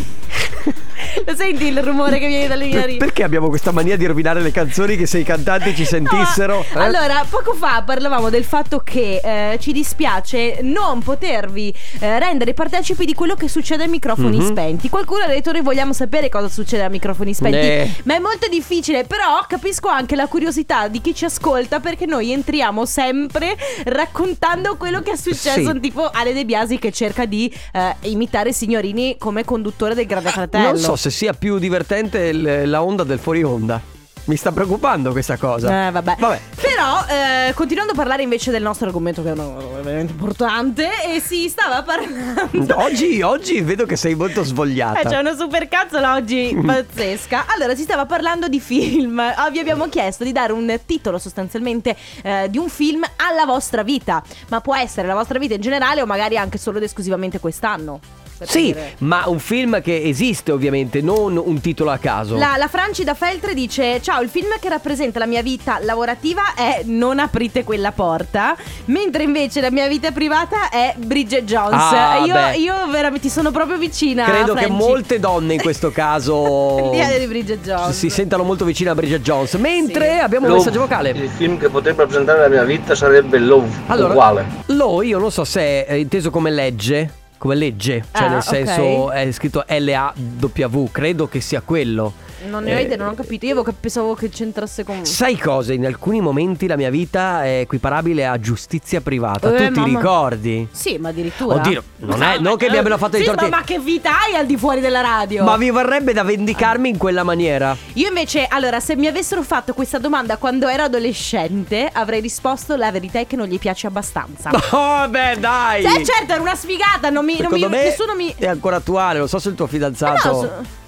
Lo 1.26 1.36
senti 1.36 1.66
il 1.66 1.82
rumore 1.84 2.20
che 2.20 2.28
viene 2.28 2.48
dalle 2.48 2.66
mie 2.66 2.76
narici? 2.76 2.98
perché 2.98 3.24
abbiamo 3.24 3.50
questa 3.50 3.72
mania 3.72 3.98
di 3.98 4.06
rovinare 4.06 4.42
le 4.42 4.52
canzoni 4.52 4.96
che 4.96 5.06
se 5.06 5.20
i 5.20 5.24
cantanti 5.24 5.76
ci 5.76 5.86
sentissero? 5.86 6.66
No, 6.74 6.80
eh? 6.82 6.84
Allora, 6.84 7.26
poco 7.30 7.54
fa 7.54 7.84
parlavamo 7.86 8.30
del 8.30 8.44
fatto 8.44 8.80
che 8.80 9.20
eh, 9.24 9.58
ci 9.60 9.72
dispiace 9.72 10.60
non 10.62 11.02
potervi 11.02 11.74
eh, 12.00 12.20
rendere 12.20 12.54
partecipi 12.54 13.06
di 13.06 13.14
quello 13.14 13.36
che 13.36 13.48
succede 13.50 13.84
ai 13.84 13.90
microfoni 13.90 14.38
Mhm. 14.38 14.46
spenti. 14.48 14.90
Qualcuno 14.90 15.24
ha 15.24 15.28
detto 15.28 15.52
noi 15.52 15.62
vogliamo 15.62 15.94
sapere 15.94 16.30
cosa 16.30 16.48
succede 16.50 16.84
ai 16.84 16.90
microfoni 16.90 17.34
spenti, 17.34 17.58
Eh. 17.58 17.92
ma 18.04 18.16
è 18.16 18.20
molto 18.20 18.48
difficile, 18.48 19.04
però 19.06 19.44
capisco 19.48 19.88
anche 19.90 20.16
la 20.16 20.28
curiosità 20.28 20.88
di 20.88 21.02
chi 21.02 21.14
ci 21.16 21.26
ascolta 21.26 21.80
perché 21.80 22.06
noi 22.06 22.32
entriamo 22.32 22.86
sempre 22.86 23.56
raccontando 23.86 24.76
quello 24.78 25.02
che 25.02 25.12
è 25.12 25.18
successo, 25.18 25.72
Sì. 25.74 25.80
tipo 25.80 26.08
Ale 26.10 26.34
De 26.34 26.46
Biasi 26.46 26.78
che 26.80 26.92
cerca 26.92 27.26
di 27.26 27.52
eh, 27.74 27.96
imitare 28.02 28.54
Signorini 28.54 29.16
come 29.18 29.44
conduttore 29.44 29.94
del 29.96 30.06
Grande 30.06 30.30
Fratello. 30.30 30.68
Non 30.72 30.78
so 30.78 30.96
se 30.96 31.07
sia 31.10 31.34
più 31.34 31.58
divertente 31.60 32.20
il- 32.20 32.70
la 32.70 32.84
onda 32.84 33.04
del 33.04 33.20
fuori 33.20 33.44
onda. 33.44 33.96
Mi 34.26 34.36
sta 34.36 34.52
preoccupando 34.52 35.14
questa 35.14 35.38
cosa. 35.38 35.88
Eh, 35.88 35.92
vabbè. 35.92 36.18
Vabbè. 36.20 36.40
Però, 36.60 37.06
eh, 37.08 37.54
continuando 37.54 37.94
a 37.94 37.96
parlare 37.96 38.24
invece 38.24 38.52
del 38.52 38.62
nostro 38.62 38.86
argomento, 38.88 39.24
che 39.24 39.32
è 39.32 39.34
veramente 39.34 40.12
importante, 40.12 40.90
e 41.06 41.22
si 41.22 41.48
stava 41.48 41.82
parlando. 41.82 42.76
Oggi, 42.84 43.22
oggi 43.22 43.62
vedo 43.62 43.86
che 43.86 43.96
sei 43.96 44.16
molto 44.16 44.42
Eh, 44.42 44.44
svogliata. 44.44 45.08
c'è 45.08 45.18
una 45.18 45.34
super 45.34 45.70
cazzola 45.70 46.16
oggi 46.16 46.54
pazzesca. 46.62 47.46
Allora, 47.56 47.74
si 47.74 47.84
stava 47.84 48.06
parlando 48.06 48.50
di 48.50 48.60
film. 48.60 49.18
Ah, 49.18 49.50
Vi 49.50 49.60
abbiamo 49.60 49.88
chiesto 49.88 50.26
di 50.26 50.34
dare 50.34 50.52
un 50.52 50.78
titolo 50.86 51.20
sostanzialmente 51.20 51.96
eh, 52.22 52.48
di 52.50 52.58
un 52.58 52.68
film 52.68 53.04
alla 53.16 53.46
vostra 53.46 53.82
vita. 53.82 54.22
Ma 54.50 54.60
può 54.60 54.76
essere 54.76 55.08
la 55.08 55.14
vostra 55.14 55.40
vita 55.40 55.54
in 55.54 55.62
generale 55.62 56.02
o 56.02 56.06
magari 56.06 56.38
anche 56.38 56.58
solo 56.58 56.80
ed 56.80 56.84
esclusivamente 56.84 57.40
quest'anno. 57.40 58.02
Per 58.38 58.48
Sì, 58.50 58.66
dire. 58.66 58.94
ma 59.00 59.24
un 59.28 59.40
film 59.40 59.82
che 59.82 60.02
esiste 60.04 60.52
ovviamente, 60.52 61.02
non 61.02 61.38
un 61.38 61.60
titolo 61.62 61.92
a 61.92 61.98
caso. 61.98 62.36
La, 62.38 62.56
la 62.58 62.68
Franci 62.68 63.04
da 63.04 63.14
Feltre 63.14 63.54
dice: 63.54 64.02
Ciao, 64.02 64.22
il 64.22 64.30
film 64.30 64.48
che 64.60 64.70
rappresenta 64.70 65.20
la 65.20 65.26
mia 65.26 65.42
vita 65.42 65.80
lavorativa 65.82 66.54
è 66.56 66.82
Non 66.86 67.20
aprite 67.20 67.64
quella 67.64 67.92
porta. 67.92 68.56
Mentre 68.86 69.24
invece 69.24 69.62
la 69.62 69.72
mia 69.72 69.88
vita 69.88 70.12
privata 70.12 70.70
è 70.70 70.94
Bridget 70.98 71.44
Jones. 71.44 71.82
Ah, 71.92 72.18
io, 72.54 72.60
io 72.62 72.74
veramente 72.90 73.28
ti 73.28 73.30
sono 73.30 73.52
proprio 73.52 73.78
vicina. 73.78 74.26
Credo 74.26 74.54
che 74.54 74.68
molte 74.68 75.20
donne 75.20 75.54
in 75.56 75.62
questo 75.62 75.92
caso 75.92 76.90
Di 76.94 77.20
di 77.20 77.26
Bridget 77.28 77.62
Jones. 77.64 77.98
si 77.98 78.10
sentano 78.10 78.44
molto 78.44 78.64
vicine 78.66 78.90
a 78.92 78.96
Bridget 78.96 79.22
Jones. 79.22 79.54
Mentre 79.56 80.14
Sì. 80.14 80.20
abbiamo 80.20 80.46
un 80.46 80.52
Love. 80.54 80.64
messaggio 80.66 80.82
vocale. 80.82 81.10
Il 81.10 81.30
film 81.36 81.58
che 81.58 81.70
potrebbe 81.70 82.02
rappresentare 82.02 82.40
la 82.42 82.48
mia 82.48 82.64
vita 82.64 82.96
sarebbe 82.96 83.40
Love, 83.40 83.68
Allora, 83.88 84.12
uguale. 84.14 84.46
Lo 84.68 85.02
io 85.02 85.18
non 85.20 85.32
so 85.32 85.44
se 85.44 85.86
è 85.86 85.94
inteso 85.94 86.30
come 86.30 86.52
legge, 86.52 87.10
come 87.38 87.56
legge, 87.56 88.04
cioè 88.12 88.28
Ah, 88.28 88.30
nel 88.30 88.44
senso 88.44 89.12
è 89.12 89.32
scritto 89.32 89.64
L-A-W, 89.68 90.86
credo 90.92 91.28
che 91.28 91.40
sia 91.42 91.62
quello. 91.62 92.14
Non 92.48 92.64
ne 92.64 92.74
ho 92.74 92.78
Eh, 92.78 92.82
idea, 92.84 92.98
non 92.98 93.10
ho 93.10 93.14
capito. 93.14 93.46
Io 93.46 93.64
pensavo 93.80 94.14
che 94.16 94.30
c'entrasse 94.30 94.84
con. 94.84 95.06
Sai 95.06 95.38
cosa? 95.38 95.74
In 95.74 95.86
alcuni 95.86 96.22
momenti 96.22 96.66
la 96.68 96.76
mia 96.78 96.90
vita 96.90 97.44
è 97.44 97.60
equiparabile 97.60 98.26
a 98.26 98.40
giustizia 98.40 99.02
privata. 99.02 99.54
Eh, 99.54 99.68
tu 99.68 99.74
ti 99.74 99.80
mamma. 99.82 100.00
ricordi? 100.00 100.68
Sì, 100.72 100.98
ma 100.98 101.10
addirittura. 101.10 101.56
Oddio, 101.56 101.84
non 101.98 102.24
è- 102.24 102.40
non 102.40 102.56
che 102.58 102.70
mi 102.70 102.78
abbiano 102.78 102.98
fatto 102.98 103.18
sì, 103.18 103.24
dei 103.24 103.28
torti- 103.28 103.50
Ma, 103.50 103.58
ma 103.58 103.64
che 103.64 103.80
vita 103.80 104.12
hai 104.22 104.36
al 104.36 104.46
di 104.46 104.58
fuori 104.58 104.80
della 104.80 105.02
radio? 105.02 105.44
Ma 105.44 105.58
mi 105.58 105.70
vorrebbe 105.70 106.14
da 106.14 106.24
vendicarmi 106.24 106.90
in 106.90 106.98
quella 106.98 107.24
maniera. 107.24 107.76
Io 107.94 108.08
invece, 108.08 108.46
allora, 108.50 108.80
se 108.80 108.96
mi 108.96 109.08
avessero 109.08 109.44
fatto 109.44 109.74
questa 109.74 109.98
domanda 110.00 110.38
quando 110.38 110.68
ero 110.68 110.84
adolescente, 110.84 111.90
avrei 111.92 112.22
risposto 112.22 112.76
la 112.76 112.92
verità 112.92 113.20
è 113.20 113.28
che 113.28 113.36
non 113.36 113.48
gli 113.48 113.60
piace 113.60 113.88
abbastanza. 113.88 114.52
Oh, 114.78 115.08
beh, 115.08 115.38
dai! 115.40 115.82
Cioè, 115.84 116.04
certo, 116.04 116.34
era 116.34 116.42
una 116.42 116.56
sfigata, 116.56 117.10
non 117.10 117.24
mi, 117.26 117.38
non 117.40 117.52
mi- 117.52 117.68
me 117.68 117.84
nessuno 117.86 118.14
mi... 118.16 118.34
è 118.38 118.46
ancora 118.48 118.76
attuale, 118.78 119.18
non 119.20 119.28
so 119.28 119.40
se 119.40 119.50
il 119.50 119.56
tuo 119.56 119.66
fidanzato... 119.68 120.28
Eh 120.28 120.32
no, 120.32 120.40
so- 120.40 120.86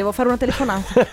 Devo 0.00 0.12
fare 0.12 0.28
una 0.28 0.38
telefonata. 0.38 0.94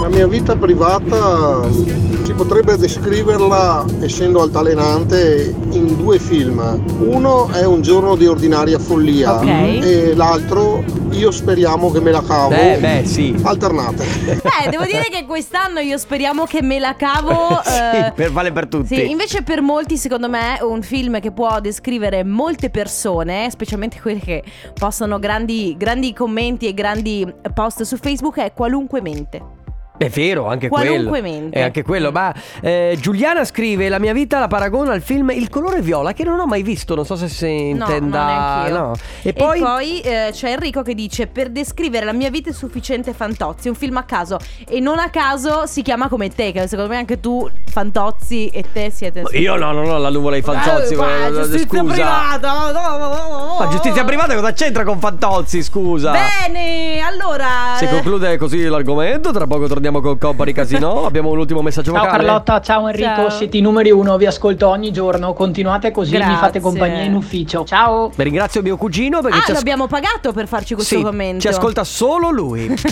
La 0.00 0.08
mia 0.08 0.28
vita 0.28 0.54
privata 0.54 1.68
si 1.68 2.32
potrebbe 2.32 2.76
descriverla, 2.76 3.84
essendo 3.98 4.40
altalenante, 4.40 5.52
in 5.70 5.96
due 5.96 6.20
film. 6.20 6.80
Uno 7.00 7.48
è 7.50 7.64
Un 7.64 7.82
giorno 7.82 8.14
di 8.14 8.28
ordinaria 8.28 8.78
follia 8.78 9.34
Ok. 9.40 9.46
e 9.48 10.14
l'altro 10.14 10.84
Io 11.14 11.30
speriamo 11.30 11.92
che 11.92 12.00
me 12.00 12.10
la 12.10 12.22
cavo. 12.22 12.48
Beh, 12.48 12.78
beh, 12.78 13.06
sì. 13.06 13.34
Alternate. 13.40 14.04
Beh, 14.24 14.70
devo 14.70 14.84
dire 14.84 15.08
che 15.10 15.24
quest'anno 15.24 15.78
io 15.78 15.96
speriamo 15.96 16.44
che 16.44 16.60
me 16.60 16.80
la 16.80 16.96
cavo. 16.96 17.60
sì, 17.64 17.96
eh, 17.96 18.12
per, 18.12 18.32
vale 18.32 18.50
per 18.50 18.66
tutti. 18.66 18.96
Sì, 18.96 19.10
invece 19.10 19.42
per 19.42 19.62
molti 19.62 19.96
secondo 19.96 20.28
me 20.28 20.58
un 20.62 20.82
film 20.82 21.20
che 21.20 21.30
può 21.30 21.60
descrivere 21.60 22.24
molte 22.24 22.68
persone, 22.68 23.48
specialmente 23.50 24.00
quelle 24.00 24.18
che 24.18 24.42
possono 24.74 25.20
grandi, 25.20 25.76
grandi 25.78 26.12
commenti 26.12 26.66
e 26.66 26.74
grandi 26.74 27.32
post 27.54 27.82
su 27.82 27.96
Facebook, 27.96 28.38
è 28.38 28.52
Qualunque 28.52 29.00
mente. 29.00 29.53
È 29.96 30.08
vero, 30.08 30.48
anche 30.48 30.68
quello. 30.68 30.90
Qualunquemente. 30.90 31.56
È 31.56 31.62
anche 31.62 31.84
quello. 31.84 32.10
Ma 32.10 32.34
eh, 32.60 32.96
Giuliana 33.00 33.44
scrive: 33.44 33.88
La 33.88 34.00
mia 34.00 34.12
vita 34.12 34.40
la 34.40 34.48
paragona 34.48 34.92
al 34.92 35.00
film 35.02 35.30
Il 35.30 35.48
colore 35.48 35.80
viola, 35.82 36.12
che 36.12 36.24
non 36.24 36.40
ho 36.40 36.46
mai 36.46 36.62
visto. 36.64 36.96
Non 36.96 37.06
so 37.06 37.14
se 37.14 37.28
si 37.28 37.72
No, 37.72 37.84
intenda. 37.86 38.24
neanch'io. 38.26 38.76
no. 38.76 38.92
E 39.22 39.28
E 39.28 39.32
poi. 39.32 39.60
poi, 39.60 40.00
eh, 40.00 40.30
c'è 40.32 40.50
Enrico 40.50 40.82
che 40.82 40.94
dice: 40.94 41.28
Per 41.28 41.48
descrivere 41.50 42.04
la 42.04 42.12
mia 42.12 42.28
vita 42.28 42.50
è 42.50 42.52
sufficiente 42.52 43.12
Fantozzi, 43.14 43.68
un 43.68 43.76
film 43.76 43.96
a 43.98 44.02
caso. 44.02 44.38
E 44.68 44.80
non 44.80 44.98
a 44.98 45.10
caso 45.10 45.66
si 45.66 45.82
chiama 45.82 46.08
come 46.08 46.28
te, 46.28 46.50
che 46.50 46.66
secondo 46.66 46.90
me 46.90 46.96
anche 46.96 47.20
tu, 47.20 47.48
Fantozzi 47.70 48.48
e 48.48 48.64
te 48.72 48.90
siete. 48.90 49.22
Io 49.34 49.54
no, 49.54 49.70
no, 49.70 49.84
no, 49.86 49.98
la 49.98 50.10
nuvola 50.10 50.34
ai 50.34 50.42
Fantozzi. 50.42 50.94
Eh, 50.94 50.96
ma- 50.96 51.30
giustizia 51.30 51.66
scusa. 51.78 51.92
privata. 51.92 52.52
no, 52.52 52.72
no, 52.72 52.96
no, 52.98 53.08
no. 53.28 53.56
Ma 53.60 53.68
giustizia 53.68 54.02
privata 54.04 54.34
cosa 54.34 54.52
c'entra 54.52 54.82
con 54.82 54.98
Fantozzi? 54.98 55.62
Scusa. 55.62 56.10
Bene, 56.10 56.98
allora. 57.00 57.76
Si 57.78 57.84
eh, 57.84 57.88
conclude 57.88 58.36
così 58.38 58.64
l'argomento. 58.64 59.30
Tra 59.30 59.46
poco 59.46 59.60
torniamo 59.68 59.82
con 59.92 60.18
Company 60.18 60.52
Casino. 60.52 61.04
Abbiamo 61.06 61.30
un 61.30 61.38
ultimo 61.38 61.62
messaggio 61.62 61.92
Ciao 61.92 62.02
vocale. 62.04 62.24
Carlotta, 62.24 62.60
ciao 62.60 62.88
Enrico, 62.88 63.14
Ciao. 63.14 63.30
siete 63.30 63.56
i 63.56 63.60
numeri 63.60 63.90
uno, 63.90 64.16
vi 64.16 64.26
ascolto 64.26 64.68
ogni 64.68 64.92
giorno, 64.92 65.32
continuate 65.32 65.90
così, 65.90 66.12
mi 66.12 66.18
Grazie. 66.18 66.36
fate 66.36 66.60
compagnia 66.60 67.02
in 67.02 67.14
ufficio. 67.14 67.64
Ciao! 67.64 68.10
Beh, 68.14 68.24
ringrazio 68.24 68.62
mio 68.62 68.76
cugino 68.76 69.20
perché 69.20 69.38
Ah, 69.38 69.42
ci, 69.42 69.50
as- 69.50 69.56
l'abbiamo 69.58 69.86
pagato 69.86 70.32
per 70.32 70.48
farci 70.48 70.74
questo 70.74 70.96
sì, 70.96 71.02
commento. 71.02 71.40
ci 71.40 71.48
ascolta 71.48 71.84
solo 71.84 72.30
lui. 72.30 72.72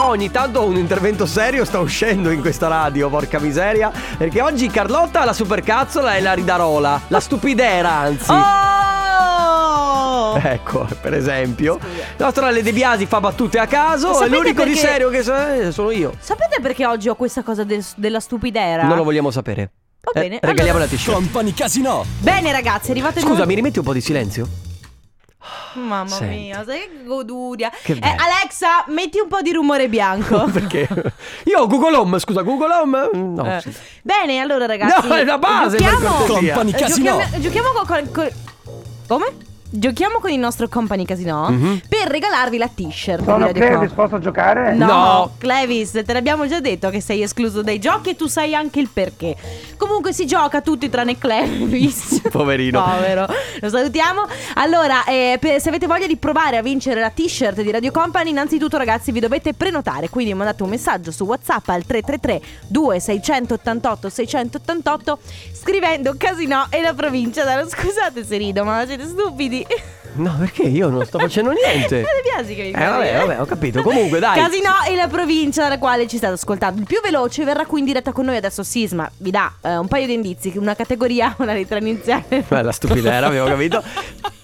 Ogni 0.00 0.30
tanto 0.30 0.62
un 0.64 0.76
intervento 0.76 1.26
serio 1.26 1.64
sta 1.64 1.78
uscendo 1.78 2.30
in 2.30 2.40
questa 2.40 2.68
radio, 2.68 3.08
porca 3.08 3.38
miseria. 3.38 3.90
Perché 4.16 4.40
oggi 4.40 4.68
Carlotta 4.68 5.20
ha 5.20 5.24
la 5.24 5.32
supercazzola 5.32 6.16
e 6.16 6.20
la 6.20 6.32
ridarola. 6.32 7.00
La 7.08 7.20
stupidera, 7.20 7.90
anzi. 7.90 8.30
Oh! 8.30 8.59
Ecco, 10.42 10.86
per 11.00 11.14
esempio. 11.14 11.78
Il 11.82 12.14
nostro 12.18 12.44
Ale 12.46 12.62
De 12.62 12.72
Biasi 12.72 13.06
fa 13.06 13.20
battute 13.20 13.58
a 13.58 13.66
caso. 13.66 14.12
Sapete 14.14 14.34
E 14.34 14.38
l'unico 14.38 14.64
di 14.64 14.70
perché- 14.72 14.86
serio 14.86 15.08
che 15.10 15.22
so- 15.22 15.34
eh, 15.34 15.72
sono 15.72 15.90
io. 15.90 16.12
Sapete 16.18 16.60
perché 16.60 16.86
oggi 16.86 17.08
ho 17.08 17.14
questa 17.14 17.42
cosa 17.42 17.64
del- 17.64 17.84
della 17.96 18.20
stupidera? 18.20 18.84
Non 18.84 18.96
lo 18.96 19.04
vogliamo 19.04 19.30
sapere. 19.30 19.70
Va 20.02 20.12
Eh, 20.12 20.20
bene, 20.20 20.38
regaliamo 20.40 20.78
allora- 20.78 20.90
la 20.90 20.96
t-shirt. 20.96 21.14
Company 21.14 21.52
Casino. 21.52 22.04
Bene 22.20 22.52
ragazzi, 22.52 22.88
è 22.88 22.90
arrivato 22.92 23.18
il 23.18 23.24
Scusa, 23.24 23.44
mi 23.46 23.54
rimetti 23.54 23.78
un 23.78 23.84
po' 23.84 23.92
di 23.92 24.00
silenzio? 24.00 24.48
Mamma 25.74 26.06
Senti. 26.08 26.36
mia, 26.36 26.64
sai 26.66 26.78
che 26.80 27.04
goduria. 27.04 27.70
Che 27.82 27.92
Eh. 27.92 27.98
Alexa, 28.16 28.84
metti 28.88 29.18
un 29.20 29.28
po' 29.28 29.40
di 29.40 29.52
rumore 29.52 29.88
bianco. 29.88 30.44
Perché? 30.52 30.86
Io 31.44 31.60
ho 31.60 31.66
Google 31.66 31.96
Home, 31.96 32.18
scusa, 32.18 32.42
Google 32.42 32.72
Home? 32.74 33.08
No. 33.12 33.44
Eh. 33.46 33.62
Bene, 34.02 34.38
allora 34.40 34.66
ragazzi. 34.66 35.06
No, 35.06 35.14
è 35.14 35.24
la 35.24 35.38
base, 35.38 35.76
Giochiamo. 35.76 36.08
Company 36.26 36.70
eh, 36.70 36.74
Casino. 36.74 37.10
giochiamo, 37.18 37.40
giochiamo 37.42 37.68
con, 37.70 37.86
con- 37.86 38.10
con- 38.12 38.30
Come? 39.06 39.32
Giochiamo 39.72 40.18
con 40.18 40.30
il 40.30 40.38
nostro 40.40 40.66
Company 40.68 41.04
Casino 41.04 41.48
Mhm. 41.48 41.82
per 41.88 42.08
regalarvi 42.08 42.58
la 42.58 42.66
t-shirt. 42.66 43.22
Sono 43.22 43.52
di 43.52 43.60
Radio 43.60 43.78
Clevis, 43.78 43.94
Com- 43.94 44.04
posso 44.08 44.18
giocare? 44.18 44.74
No, 44.74 44.86
No. 44.86 45.30
Clevis, 45.38 45.92
te 46.04 46.12
l'abbiamo 46.12 46.48
già 46.48 46.58
detto 46.58 46.90
che 46.90 47.00
sei 47.00 47.22
escluso 47.22 47.62
dai 47.62 47.78
giochi 47.78 48.10
e 48.10 48.16
tu 48.16 48.26
sai 48.26 48.52
anche 48.54 48.80
il 48.80 48.88
perché. 48.92 49.36
Comunque 49.76 50.12
si 50.12 50.26
gioca 50.26 50.60
tutti 50.60 50.88
tranne 50.90 51.16
Clevis. 51.16 52.20
Poverino. 52.32 52.82
Povero. 52.82 53.26
Lo 53.60 53.68
salutiamo. 53.68 54.22
Allora, 54.54 55.04
eh, 55.04 55.36
per- 55.40 55.60
se 55.60 55.68
avete 55.68 55.86
voglia 55.86 56.08
di 56.08 56.16
provare 56.16 56.56
a 56.56 56.62
vincere 56.62 57.00
la 57.00 57.10
t-shirt 57.10 57.60
di 57.62 57.70
Radio 57.70 57.92
Company, 57.92 58.30
innanzitutto 58.30 58.76
ragazzi 58.76 59.12
vi 59.12 59.20
dovete 59.20 59.54
prenotare. 59.54 60.08
Quindi 60.08 60.34
mandate 60.34 60.64
un 60.64 60.70
messaggio 60.70 61.12
su 61.12 61.24
WhatsApp 61.24 61.68
al 61.68 61.84
333 61.86 62.40
2688 62.66 64.08
688 64.08 65.18
scrivendo 65.52 66.14
Casino 66.18 66.66
e 66.70 66.80
la 66.82 66.92
provincia. 66.92 67.44
Dai, 67.44 67.68
Scusate 67.68 68.24
se 68.24 68.36
rido, 68.36 68.64
ma 68.64 68.84
siete 68.84 69.06
stupidi. 69.06 69.58
No, 70.12 70.36
perché 70.40 70.62
io 70.64 70.88
non 70.88 71.04
sto 71.06 71.18
facendo 71.20 71.52
niente. 71.52 71.98
Mi 72.02 72.04
piace 72.22 72.54
che 72.54 72.62
mi 72.62 72.68
Eh, 72.70 72.72
fai 72.72 72.84
vabbè, 72.86 73.04
ridere. 73.06 73.26
vabbè, 73.26 73.40
ho 73.40 73.44
capito. 73.46 73.82
Comunque, 73.82 74.18
dai. 74.18 74.40
Casino 74.40 74.70
e 74.88 74.96
la 74.96 75.06
provincia 75.06 75.62
dalla 75.62 75.78
quale 75.78 76.08
ci 76.08 76.16
state 76.16 76.32
ascoltando. 76.32 76.80
Il 76.80 76.86
più 76.86 77.00
veloce 77.00 77.44
verrà 77.44 77.64
qui 77.64 77.78
in 77.78 77.84
diretta 77.84 78.10
con 78.12 78.24
noi 78.24 78.36
adesso. 78.36 78.64
Sisma 78.64 79.08
vi 79.18 79.30
dà 79.30 79.52
eh, 79.62 79.76
un 79.76 79.86
paio 79.86 80.06
di 80.06 80.14
indizi: 80.14 80.52
una 80.56 80.74
categoria, 80.74 81.34
una 81.38 81.52
lettera 81.52 81.78
iniziale. 81.80 82.44
Bella 82.46 82.72
stupidera, 82.72 83.26
avevo 83.26 83.46
capito. 83.46 83.82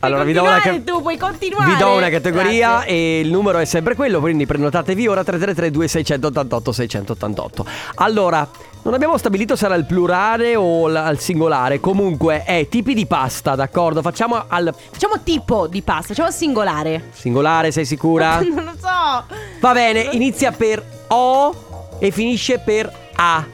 Allora 0.00 0.22
vi 0.24 0.32
do, 0.32 0.42
una 0.42 0.60
ca- 0.60 0.78
tu 0.84 1.00
puoi 1.02 1.16
continuare. 1.18 1.72
vi 1.72 1.76
do 1.78 1.92
una 1.92 2.08
categoria 2.10 2.68
Grazie. 2.76 2.88
e 2.90 3.20
il 3.20 3.30
numero 3.30 3.58
è 3.58 3.64
sempre 3.64 3.94
quello, 3.94 4.20
quindi 4.20 4.46
prenotatevi 4.46 5.06
ora 5.06 5.22
333 5.24 5.70
2688 5.70 6.72
688. 6.72 7.66
Allora, 7.96 8.48
non 8.82 8.94
abbiamo 8.94 9.16
stabilito 9.18 9.56
se 9.56 9.66
era 9.66 9.74
il 9.74 9.84
plurale 9.84 10.56
o 10.56 10.88
l- 10.88 10.96
al 10.96 11.18
singolare, 11.18 11.80
comunque 11.80 12.42
è 12.44 12.66
tipi 12.68 12.94
di 12.94 13.06
pasta, 13.06 13.54
d'accordo? 13.54 14.00
Facciamo 14.02 14.44
al 14.48 14.74
Facciamo 14.90 15.20
tipo 15.22 15.66
di 15.66 15.82
pasta, 15.82 16.08
facciamo 16.14 16.30
singolare. 16.30 17.10
singolare, 17.12 17.70
sei 17.72 17.84
sicura? 17.84 18.40
non 18.42 18.64
lo 18.64 18.72
so. 18.80 19.24
Va 19.60 19.72
bene, 19.72 20.08
inizia 20.12 20.52
per 20.52 20.82
O 21.08 21.96
e 21.98 22.10
finisce 22.10 22.58
per 22.58 22.90
A. 23.16 23.44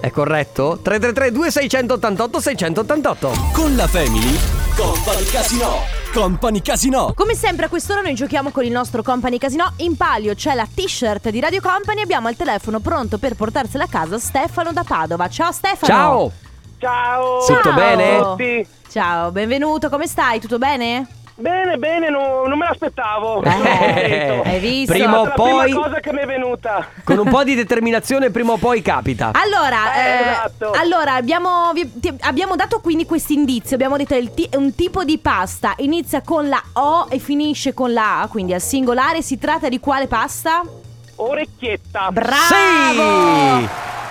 È 0.00 0.10
corretto? 0.10 0.80
333 0.82 1.30
2688 1.30 2.40
688. 2.40 3.32
Con 3.52 3.76
la 3.76 3.86
Family. 3.86 4.36
Company 4.76 5.24
Casino. 5.26 6.00
Company 6.12 6.60
Casino. 6.60 7.14
Come 7.14 7.34
sempre 7.34 7.64
a 7.66 7.68
quest'ora 7.70 8.02
noi 8.02 8.14
giochiamo 8.14 8.50
con 8.50 8.64
il 8.64 8.70
nostro 8.70 9.02
Company 9.02 9.38
Casino. 9.38 9.72
In 9.78 9.96
palio 9.96 10.34
c'è 10.34 10.54
la 10.54 10.68
t-shirt 10.72 11.30
di 11.30 11.40
Radio 11.40 11.62
Company. 11.62 12.02
Abbiamo 12.02 12.28
al 12.28 12.36
telefono 12.36 12.80
pronto 12.80 13.16
per 13.16 13.34
portarsela 13.34 13.84
a 13.84 13.88
casa 13.88 14.18
Stefano 14.18 14.72
da 14.72 14.84
Padova. 14.84 15.26
Ciao 15.28 15.50
Stefano. 15.52 15.86
Ciao! 15.86 16.32
Ciao! 16.78 17.46
Tutto 17.46 17.62
Ciao. 17.62 18.34
bene? 18.36 18.66
Ciao, 18.90 19.30
benvenuto. 19.30 19.88
Come 19.88 20.06
stai? 20.06 20.38
Tutto 20.38 20.58
bene? 20.58 21.21
Bene, 21.34 21.76
bene, 21.78 22.10
no- 22.10 22.44
non 22.46 22.58
me 22.58 22.66
l'aspettavo. 22.68 23.42
Eh, 23.42 23.50
contento. 23.50 24.42
hai 24.48 24.58
visto? 24.60 24.92
Prima 24.92 25.18
o 25.20 25.24
È 25.24 25.28
la 25.28 25.32
poi, 25.34 25.62
prima 25.70 25.82
cosa 25.86 26.00
che 26.00 26.12
mi 26.12 26.18
è 26.20 26.26
venuta. 26.26 26.86
con 27.04 27.18
un 27.18 27.28
po' 27.28 27.42
di 27.42 27.54
determinazione, 27.54 28.30
prima 28.30 28.52
o 28.52 28.56
poi 28.58 28.82
capita. 28.82 29.30
Allora, 29.32 29.94
Eh, 29.94 30.00
eh, 30.00 30.30
esatto. 30.30 30.70
allora 30.72 31.14
abbiamo, 31.14 31.72
vi- 31.72 31.90
ti- 31.98 32.14
abbiamo 32.20 32.54
dato 32.54 32.80
quindi 32.80 33.06
questo 33.06 33.32
indizio. 33.32 33.74
Abbiamo 33.76 33.96
detto 33.96 34.14
ti- 34.34 34.46
è 34.50 34.56
un 34.56 34.74
tipo 34.74 35.04
di 35.04 35.18
pasta. 35.18 35.72
Inizia 35.78 36.20
con 36.22 36.48
la 36.48 36.62
O 36.74 37.06
e 37.08 37.18
finisce 37.18 37.72
con 37.74 37.92
la 37.92 38.20
A. 38.22 38.28
Quindi 38.28 38.52
al 38.54 38.60
singolare 38.60 39.22
si 39.22 39.38
tratta 39.38 39.68
di 39.68 39.80
quale 39.80 40.06
pasta? 40.06 40.62
Orecchietta. 41.16 42.10
Bravo! 42.12 43.58
Sì! 43.58 43.68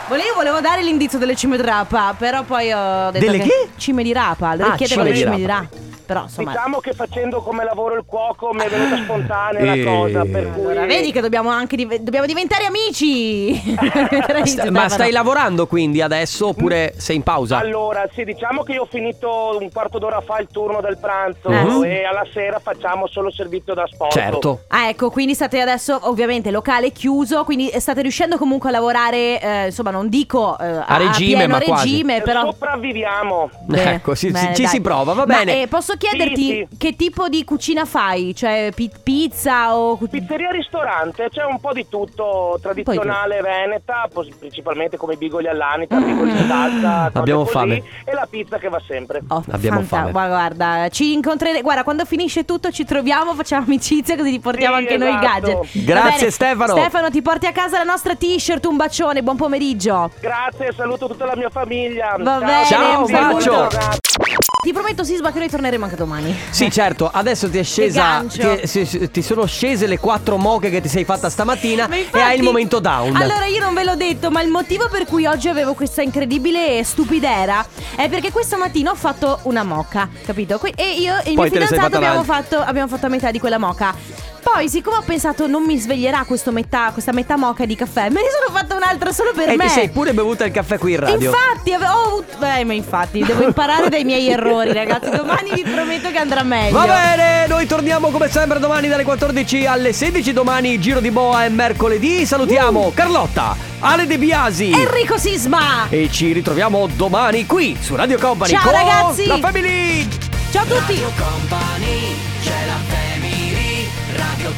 Volevo, 0.08 0.34
volevo 0.36 0.60
dare 0.60 0.82
l'indizio 0.84 1.18
delle 1.20 1.36
cime 1.36 1.56
di 1.56 1.64
rapa, 1.64 2.14
però 2.18 2.44
poi 2.44 2.72
ho 2.74 3.12
detto 3.12 3.26
Delle 3.26 3.38
che 3.38 3.44
che? 3.48 3.70
cime 3.78 4.04
di 4.04 4.12
rapa, 4.12 4.56
le 4.56 4.64
Ah, 4.64 4.66
orecchiette 4.68 4.94
cime 4.94 5.04
con 5.04 5.06
le 5.06 5.12
di 5.14 5.20
cime 5.24 5.36
di 5.38 5.46
rapa. 5.46 5.60
rapa. 5.62 5.81
Però 6.12 6.24
insomma 6.24 6.52
Diciamo 6.52 6.80
che 6.80 6.92
facendo 6.92 7.42
come 7.42 7.64
lavoro 7.64 7.96
il 7.96 8.04
cuoco 8.06 8.52
mi 8.54 8.64
è 8.66 8.68
venuta 8.70 8.98
spontanea 9.04 9.62
Eh. 9.74 9.84
la 9.84 9.90
cosa, 9.92 10.26
per 10.26 10.52
cui... 10.52 10.72
Allora, 10.72 10.86
vedi 10.86 11.14
che 11.14 11.22
dobbiamo 11.22 11.50
anche 11.50 11.78
div- 11.78 12.00
dobbiamo 12.00 12.26
diventare 12.26 12.66
amici. 12.66 13.54
Sta- 14.44 14.70
ma 14.72 14.90
stai 14.90 15.12
lavorando 15.12 15.68
quindi 15.68 16.02
adesso 16.02 16.48
oppure 16.48 16.94
sei 16.98 17.16
in 17.16 17.24
pausa? 17.24 17.58
Allora, 17.60 18.04
sì, 18.14 18.26
diciamo 18.26 18.64
che 18.64 18.74
io 18.74 18.82
ho 18.82 18.88
finito 18.90 19.58
un 19.60 19.72
quarto 19.72 20.00
d'ora 20.00 20.20
fa 20.22 20.40
il 20.40 20.48
turno 20.52 20.82
del 20.82 20.98
pranzo 20.98 21.50
Mhm. 21.50 21.84
e 21.86 22.04
alla 22.04 22.26
sera 22.34 22.60
facciamo 22.60 23.08
solo 23.08 23.32
servizio 23.32 23.74
da 23.74 23.88
sport. 23.90 24.12
Certo. 24.12 24.64
Ah, 24.68 24.90
ecco, 24.90 25.10
quindi 25.12 25.34
state 25.34 25.62
adesso 25.62 25.98
ovviamente 26.04 26.52
locale 26.52 26.92
chiuso, 26.92 27.44
quindi 27.46 27.72
state 27.80 28.02
riuscendo 28.02 28.38
comunque 28.38 28.68
a 28.70 28.72
lavorare, 28.74 29.40
eh, 29.42 29.66
insomma, 29.68 29.92
non 29.92 30.10
dico 30.10 30.58
eh, 30.60 30.66
a, 30.66 30.98
regime, 30.98 31.38
pieno 31.38 31.54
ma 31.54 31.62
quasi. 31.62 31.90
regime, 31.90 32.22
però 32.22 32.52
Sopravviviamo. 32.52 33.50
Ecco, 33.72 34.14
si- 34.16 34.28
si- 34.28 34.32
bene, 34.34 34.56
ci 34.56 34.62
dai. 34.64 34.72
si 34.72 34.82
prova, 34.82 35.14
va 35.14 35.26
Ma, 35.26 35.38
bene. 35.38 35.62
eh, 35.62 35.68
posso 35.68 35.94
chiederti 36.10 36.36
Sì, 36.46 36.68
sì. 36.70 36.78
che 36.78 36.96
tipo 36.96 37.28
di 37.30 37.44
cucina 37.44 37.86
fai? 37.86 38.34
Cioè 38.36 38.72
pi- 38.74 38.90
pizza 39.04 39.76
o 39.76 39.98
cu- 39.98 40.10
Pizzeria-ristorante, 40.10 41.30
c'è 41.30 41.44
un 41.46 41.60
po' 41.60 41.74
di 41.74 41.86
tutto 41.88 42.58
tradizionale 42.62 43.42
veneta, 43.42 44.08
pos- 44.12 44.30
principalmente 44.40 44.98
come 44.98 45.14
i 45.14 45.18
bigoli 45.18 45.48
all'anita, 45.48 45.98
bigoli 45.98 46.32
in 46.32 46.46
salsa, 46.48 47.12
Abbiamo 47.14 47.42
così, 47.42 47.52
fame. 47.54 47.84
e 48.06 48.14
la 48.14 48.28
pizza 48.30 48.58
che 48.58 48.70
va 48.70 48.82
sempre. 48.88 49.22
Oh, 49.28 49.44
Abbiamo 49.52 49.82
fanta- 49.82 49.96
fame. 49.98 50.12
Guarda, 50.12 50.30
guarda, 50.36 50.90
ci 50.90 51.14
incontreremo. 51.14 51.62
Guarda, 51.62 51.84
quando 51.84 52.06
finisce 52.06 52.46
tutto 52.46 52.72
ci 52.72 52.84
troviamo, 52.86 53.34
facciamo 53.36 53.64
amicizia 53.66 54.16
così 54.18 54.32
ti 54.32 54.40
portiamo 54.40 54.78
Sì, 54.78 54.82
anche 54.82 54.98
noi 54.98 55.10
i 55.12 55.16
esatto. 55.18 55.28
gadget. 55.62 55.84
Grazie. 55.86 56.32
Stefano. 56.32 56.72
Stefano, 56.76 57.10
ti 57.10 57.22
porti 57.22 57.46
a 57.46 57.52
casa 57.52 57.78
la 57.78 57.84
nostra 57.84 58.16
t-shirt, 58.16 58.66
un 58.66 58.76
bacione, 58.78 59.22
buon 59.22 59.36
pomeriggio. 59.38 60.10
Grazie, 60.20 60.74
saluto 60.76 61.08
tutta 61.08 61.26
la 61.26 61.36
mia 61.36 61.50
famiglia. 61.50 62.16
Va 62.18 62.40
bene, 62.40 62.66
Ciao, 62.66 63.04
un 63.04 63.04
un 63.04 63.12
bacio. 63.12 64.41
Ti 64.64 64.74
prometto 64.74 65.04
Sisma 65.04 65.32
che 65.32 65.40
noi 65.40 65.50
torneremo 65.50 65.86
anche 65.86 65.96
domani. 65.96 66.38
Sì, 66.52 66.70
certo, 66.70 67.10
adesso 67.12 67.50
ti 67.50 67.58
è 67.58 67.64
scesa. 67.64 68.24
Ti, 68.28 68.68
si- 68.68 69.10
ti 69.10 69.24
sono 69.24 69.48
scese 69.48 69.88
le 69.88 69.98
quattro 69.98 70.38
moche 70.38 70.70
che 70.70 70.82
ti 70.82 70.88
sei 70.88 71.04
fatta 71.04 71.32
stamattina 71.32 71.88
Ma 71.90 71.96
e 71.96 72.00
infatti- 72.02 72.20
hai 72.24 72.38
il 72.38 72.44
momento 72.44 72.78
down. 72.80 73.16
Allora 73.16 73.46
io 73.48 73.60
non 73.60 73.74
ve 73.74 73.84
l'ho 73.84 73.96
detto, 73.96 74.30
ma 74.30 74.44
il 74.44 74.50
motivo 74.52 74.88
per 74.88 75.06
cui 75.06 75.26
oggi 75.26 75.48
avevo 75.50 75.74
questa 75.74 76.04
incredibile 76.04 76.84
stupidera 76.84 77.66
è 77.96 78.08
perché 78.08 78.32
questa 78.32 78.56
mattina 78.56 78.92
ho 78.92 78.96
fatto 78.96 79.40
una 79.44 79.64
moca, 79.64 80.08
capito? 80.24 80.62
E 80.76 80.92
io 81.00 81.16
e 81.24 81.30
il 81.32 81.36
Poi 81.36 81.50
mio 81.50 81.60
fidanzato 81.62 81.96
abbiamo 81.96 82.24
fatto, 82.24 82.60
abbiamo 82.60 82.88
fatto 82.88 83.08
a 83.08 83.10
metà 83.10 83.32
di 83.32 83.40
quella 83.40 83.58
moca. 83.58 83.96
Poi, 84.44 84.68
siccome 84.70 84.98
ho 84.98 85.02
pensato 85.06 85.48
non 85.48 85.64
mi 85.64 85.78
sveglierà 85.78 86.24
questo 86.26 86.52
metà, 86.52 86.90
questa 86.92 87.12
metà 87.14 87.38
moca 87.38 87.66
di 87.66 87.76
caffè, 87.76 88.10
me 88.10 88.22
ne 88.22 88.28
sono 88.44 88.58
fatta 88.58 88.76
un'altra 88.76 89.12
solo 89.12 89.32
per 89.34 89.50
e 89.50 89.56
me. 89.56 89.66
ti 89.66 89.70
sei 89.70 89.90
pure 89.90 90.14
bevuta 90.14 90.46
il 90.46 90.52
caffè 90.52 90.78
qui 90.78 90.94
in 90.94 91.00
radio. 91.00 91.30
Infatti, 91.30 91.74
ho 91.74 92.08
avuto. 92.08 92.38
Beh, 92.40 92.64
ma 92.66 92.74
infatti, 92.74 93.24
devo 93.24 93.44
imparare 93.44 93.90
dai 93.90 94.04
miei 94.04 94.30
errori, 94.30 94.74
ragazzi. 94.74 95.10
Domani 95.12 95.52
vi 95.54 95.64
prometto 95.64 96.10
che 96.12 96.18
andrà 96.18 96.42
meglio. 96.44 96.78
Va 96.78 96.86
bene, 96.86 97.48
noi 97.48 97.66
torniamo 97.68 98.10
come 98.10 98.30
sempre 98.30 98.60
domani 98.60 98.88
dalle 98.88 99.04
14 99.04 99.66
alle 99.68 99.94
16. 99.94 100.34
Domani 100.34 100.80
Giro 100.80 101.00
di 101.00 101.12
Boa 101.12 101.46
è 101.46 101.50
mercoledì. 101.50 102.26
Salutiamo 102.26 102.88
Uh. 102.88 102.94
Carlotta, 102.94 103.56
Ale 103.80 104.08
De 104.08 104.18
Biasi. 104.18 104.72
Enrico 104.72 105.18
Sisma! 105.18 105.88
E 105.90 106.10
ci 106.12 106.32
ritroviamo 106.34 106.88
domani 106.88 107.46
qui 107.46 107.78
su 107.80 107.96
Radio 107.96 108.18
Company 108.18 108.52
Ciao, 108.52 108.64
con 108.64 108.72
ragazzi. 108.72 109.28
la 109.28 109.38
Family. 109.38 110.08
Ciao 110.52 110.64
a 110.64 110.66
tutti! 110.66 111.02
Company, 111.16 112.16
c'è 112.42 112.66
la 112.66 112.74
family, 112.88 112.90
Radio 112.90 113.01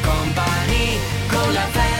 Company, 0.02 0.98
con 1.30 1.54
la 1.54 1.66
family. 1.68 1.93